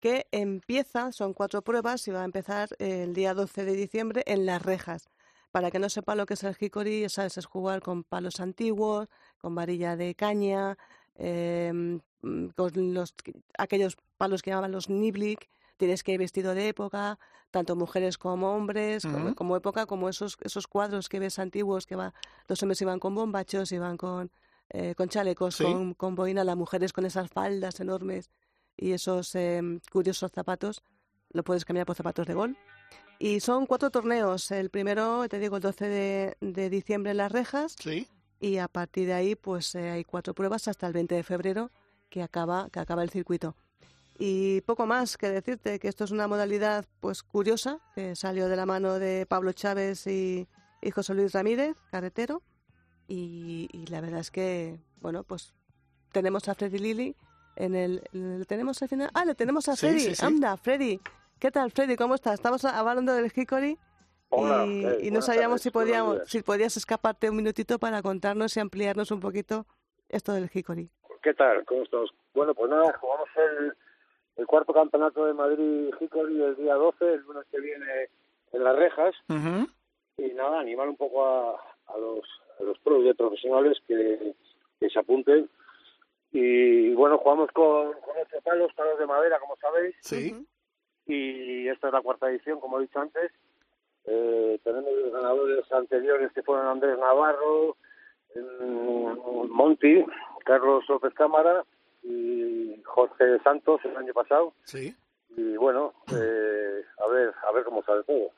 [0.00, 4.46] que empieza, son cuatro pruebas y va a empezar el día 12 de diciembre en
[4.46, 5.08] Las Rejas.
[5.50, 9.08] Para que no sepa lo que es el Hickory, sabes, es jugar con palos antiguos,
[9.38, 10.78] con varilla de caña,
[11.18, 11.96] mm,
[12.56, 13.14] con los,
[13.58, 17.18] aquellos palos que llamaban los niblik, tienes que ir vestido de época,
[17.50, 22.14] tanto mujeres como hombres, como, época, como esos, esos cuadros que ves antiguos, que va,
[22.46, 24.30] los hombres iban con bombachos, iban con,
[24.68, 25.64] eh, con chalecos, Sí.
[25.64, 28.30] con, con boina, las mujeres con esas faldas enormes
[28.80, 30.82] y esos em, curiosos zapatos,
[31.32, 32.56] lo puedes cambiar por zapatos de gol.
[33.18, 34.50] Y son cuatro torneos.
[34.50, 37.76] El primero, te digo, el 12 de, de diciembre en Las Rejas.
[37.78, 38.08] Sí.
[38.40, 41.70] Y a partir de ahí, pues eh, hay cuatro pruebas hasta el 20 de febrero
[42.08, 43.54] que acaba, que acaba el circuito.
[44.18, 48.56] Y poco más que decirte que esto es una modalidad pues curiosa que salió de
[48.56, 50.48] la mano de Pablo Chávez y,
[50.80, 52.42] y José Luis Ramírez, carretero.
[53.08, 55.52] Y, y la verdad es que, bueno, pues
[56.12, 57.16] tenemos a Freddy Lili
[57.64, 59.10] en el, ¿le tenemos al final.
[59.14, 60.00] Ah, le tenemos a Sí, Freddy.
[60.00, 60.24] sí, sí.
[60.26, 61.00] Anda, Freddy.
[61.38, 61.96] ¿Qué tal, Freddy?
[61.96, 62.34] ¿Cómo estás?
[62.34, 63.78] Estamos hablando del Hickory
[64.30, 68.00] Hola, y, eh, y no sabíamos tardes, si podíamos, si podías escaparte un minutito para
[68.02, 69.66] contarnos y ampliarnos un poquito
[70.08, 70.88] esto del Hickory.
[71.22, 71.64] ¿Qué tal?
[71.64, 72.10] ¿Cómo estamos?
[72.34, 73.74] Bueno, pues nada, jugamos el,
[74.36, 78.08] el cuarto campeonato de Madrid Hickory el día 12, el lunes que viene
[78.52, 79.14] en Las Rejas.
[79.28, 79.68] Ujú.
[80.18, 81.50] Y nada, animar un poco a,
[81.88, 82.24] a los,
[82.58, 84.34] a los pros de profesionales que,
[84.78, 85.50] que se apunten.
[86.32, 89.96] Y bueno, jugamos con, con ocho palos, palos de madera, como sabéis.
[90.00, 90.46] Sí.
[91.06, 93.32] y esta es la cuarta edición, como he dicho antes.
[94.04, 97.76] Eh, tenemos los ganadores anteriores que fueron Andrés Navarro,
[98.34, 100.04] mm, Monti,
[100.44, 101.64] Carlos López Cámara
[102.02, 104.54] y Jorge Santos el año pasado.
[104.64, 104.94] Sí.
[105.36, 108.30] Y bueno, eh, a ver, a ver cómo sale todo.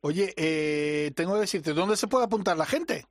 [0.00, 3.06] Oye, eh, tengo que decirte, ¿dónde se puede apuntar la gente?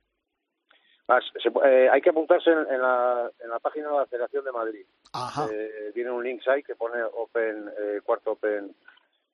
[1.08, 4.44] Ah, se- eh, hay que apuntarse en, en la, en la página de la Federación
[4.44, 4.84] de Madrid.
[5.12, 5.46] Ajá.
[5.50, 8.74] Eh, tiene un link ahí que pone Open, eh, cuarto Open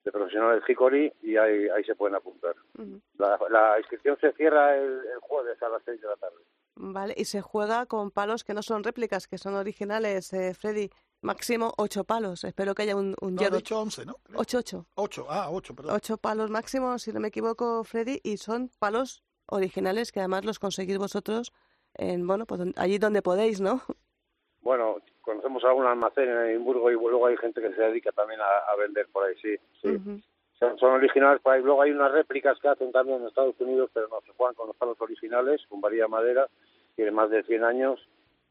[0.05, 2.55] de profesionales Hickory y ahí, ahí se pueden apuntar.
[3.19, 6.37] La, la inscripción se cierra el, el jueves a las seis de la tarde.
[6.77, 10.91] Vale, y se juega con palos que no son réplicas, que son originales, eh, Freddy.
[11.23, 12.45] Máximo ocho palos.
[12.45, 13.55] Espero que haya un, un No, hierro.
[13.55, 14.17] de hecho 11, ¿no?
[14.35, 14.87] Ocho, ocho.
[14.97, 15.97] 8, ah, 8, perdón.
[15.97, 20.59] Ocho palos máximo, si no me equivoco, Freddy, y son palos originales que además los
[20.59, 21.53] conseguís vosotros
[21.95, 23.83] en, bueno, pues allí donde podéis, ¿no?
[24.63, 28.73] Bueno, conocemos algún almacén en Edimburgo y luego hay gente que se dedica también a,
[28.73, 29.57] a vender por ahí, sí.
[29.83, 30.23] sí.
[30.59, 31.63] Son, son originales por ahí.
[31.63, 34.69] Luego hay unas réplicas que hacen también en Estados Unidos, pero no se juegan con
[34.69, 36.49] los palos originales, con varilla de madera,
[36.97, 38.01] tiene más de 100 años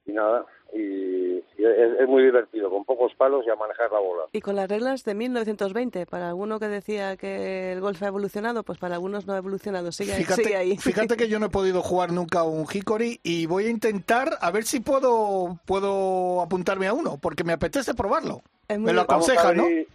[0.06, 0.46] y nada.
[0.74, 4.24] Y, y es, es muy divertido, con pocos palos y a manejar la bola.
[4.32, 8.64] Y con las reglas de 1920, para alguno que decía que el golf ha evolucionado,
[8.64, 10.78] pues para algunos no ha evolucionado, sigue, sigue Fíjate, ahí.
[10.78, 14.50] fíjate que yo no he podido jugar nunca un Hickory y voy a intentar a
[14.50, 18.42] ver si puedo puedo apuntarme a uno, porque me apetece probarlo.
[18.68, 19.64] Es muy Me lo Vamos a aconseja, ¿no?
[19.66, 19.88] abrir-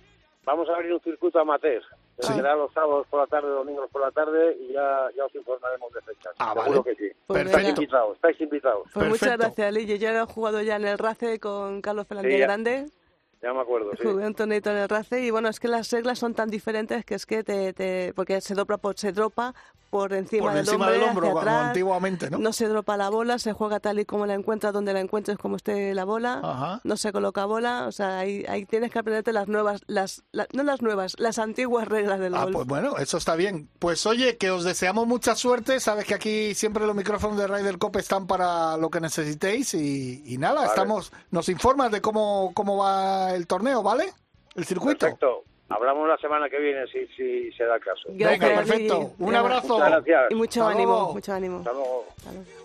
[0.45, 1.83] Vamos a abrir un circuito amateur.
[2.21, 2.33] Sí.
[2.35, 5.93] Será los sábados por la tarde, domingos por la tarde y ya, ya os informaremos
[5.93, 6.33] de fechas.
[6.39, 6.97] Ah, Seguro vale.
[6.97, 7.17] que sí.
[7.27, 8.89] Pues Estáis invitados, estáis invitados.
[8.93, 9.45] Pues muchas Perfecto.
[9.45, 9.95] gracias, Lillo.
[9.97, 12.39] Yo he jugado ya en el RACE con Carlos Fernández Sí.
[12.41, 12.87] Grande.
[13.41, 14.03] Ya me acuerdo, sí.
[14.03, 17.05] Jugué un torneito en el RACE y bueno, es que las reglas son tan diferentes
[17.05, 19.55] que es que te, te- porque se dropa por, se dropa
[19.91, 21.67] por encima, Por del, encima hombre, del hombro, hacia como atrás.
[21.69, 22.39] antiguamente, ¿no?
[22.39, 25.39] No se dropa la bola, se juega tal y como la encuentras, donde la encuentres
[25.39, 26.41] como esté la bola.
[26.43, 26.81] Ajá.
[26.85, 30.47] No se coloca bola, o sea, ahí, ahí tienes que aprenderte las nuevas, las, la-
[30.53, 32.55] no las nuevas, las antiguas reglas del Ah, golf.
[32.57, 33.69] pues bueno, eso está bien.
[33.79, 35.81] Pues oye, que os deseamos mucha suerte.
[35.81, 40.23] Sabes que aquí siempre los micrófonos de Ryder Cop están para lo que necesitéis y,
[40.27, 40.69] y nada, Vale.
[40.69, 44.13] estamos, nos informas de cómo, cómo va el torneo, ¿vale?
[44.55, 45.01] El circuito.
[45.07, 45.45] Perfecto.
[45.71, 48.09] Hablamos la semana que viene si, si se da el caso.
[48.09, 48.99] Gracias, Venga, perfecto.
[49.19, 49.41] Un Venga.
[49.41, 49.69] abrazo.
[49.75, 50.23] Muchas gracias.
[50.31, 51.13] Y mucho Hasta ánimo, luego.
[51.13, 51.59] mucho ánimo.
[51.59, 52.07] Hasta luego.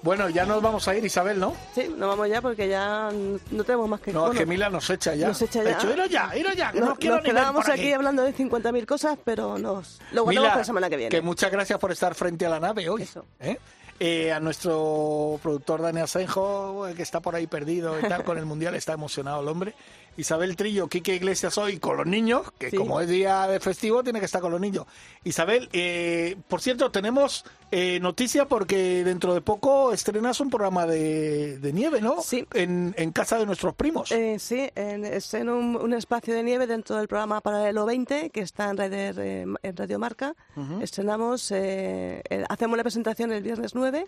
[0.02, 1.54] Bueno, ya nos vamos a ir, Isabel, ¿no?
[1.76, 3.10] Sí, nos vamos ya porque ya
[3.52, 5.28] no tenemos más que No, bueno, es que Mila nos echa ya.
[5.28, 5.70] Nos echa ya.
[5.76, 7.92] Dicho, "Ira ya, ira ya, que no- nos ni ver quedábamos aquí.
[7.92, 11.22] hablando de 50.000 cosas, pero nos lo guardamos Mila, para la semana que viene.
[11.22, 13.02] muchas gracias por estar frente a la nave hoy.
[13.02, 13.26] Eso.
[13.42, 13.58] ¿eh?
[14.00, 18.46] Eh, a nuestro productor Dani Asenjo, que está por ahí perdido y tal, con el
[18.46, 19.74] Mundial, está emocionado el hombre.
[20.18, 22.78] Isabel Trillo, Quique Iglesias hoy con los niños, que Sí.
[22.78, 24.86] como es día de festivo, tiene que estar con los niños.
[25.24, 31.58] Isabel, eh, por cierto, tenemos eh, noticia porque dentro de poco estrenas un programa de,
[31.58, 32.22] de nieve, ¿no?
[32.22, 32.46] Sí.
[32.54, 34.12] En, en casa de nuestros primos.
[34.12, 38.30] Eh, sí, en, es en un, un espacio de nieve dentro del programa Paralelo 20,
[38.30, 40.36] que está en, en Radio Marca.
[40.82, 44.06] Estrenamos, eh, el- hacemos la presentación el viernes 9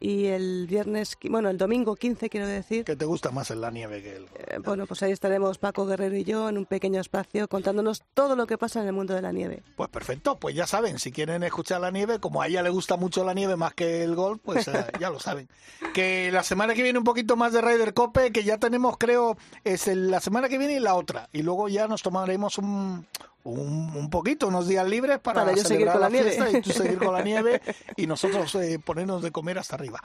[0.00, 2.84] y el viernes, bueno, el domingo 15, quiero decir.
[2.84, 4.24] que te gusta más en la nieve que el...
[4.24, 8.36] Eh, bueno, pues ahí estaremos Paco Guerrero y yo en un pequeño espacio contándonos todo
[8.36, 9.62] lo que pasa en el mundo de la nieve.
[9.76, 12.96] Pues perfecto, pues ya saben, si quieren escuchar la nieve, como a ella le gusta
[12.96, 15.48] mucho la nieve más que el golf, pues eh, ya lo saben.
[15.94, 19.36] Que la semana que viene un poquito más de Ryder Cope, que ya tenemos, creo,
[19.64, 21.28] es el- la semana que viene y la otra.
[21.32, 23.06] Y luego ya nos tomaremos un,
[23.50, 26.32] un, un poquito, unos días libres para, Para yo seguir con la nieve.
[26.32, 27.60] fiesta y tú seguir con la nieve
[27.96, 30.00] y nosotros eh, ponernos de comer hasta arriba.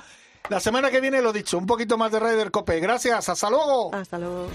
[0.50, 2.80] La semana que viene, lo dicho, un poquito más de Ryder Cope.
[2.80, 3.94] Gracias, hasta luego.
[3.94, 4.48] Hasta luego.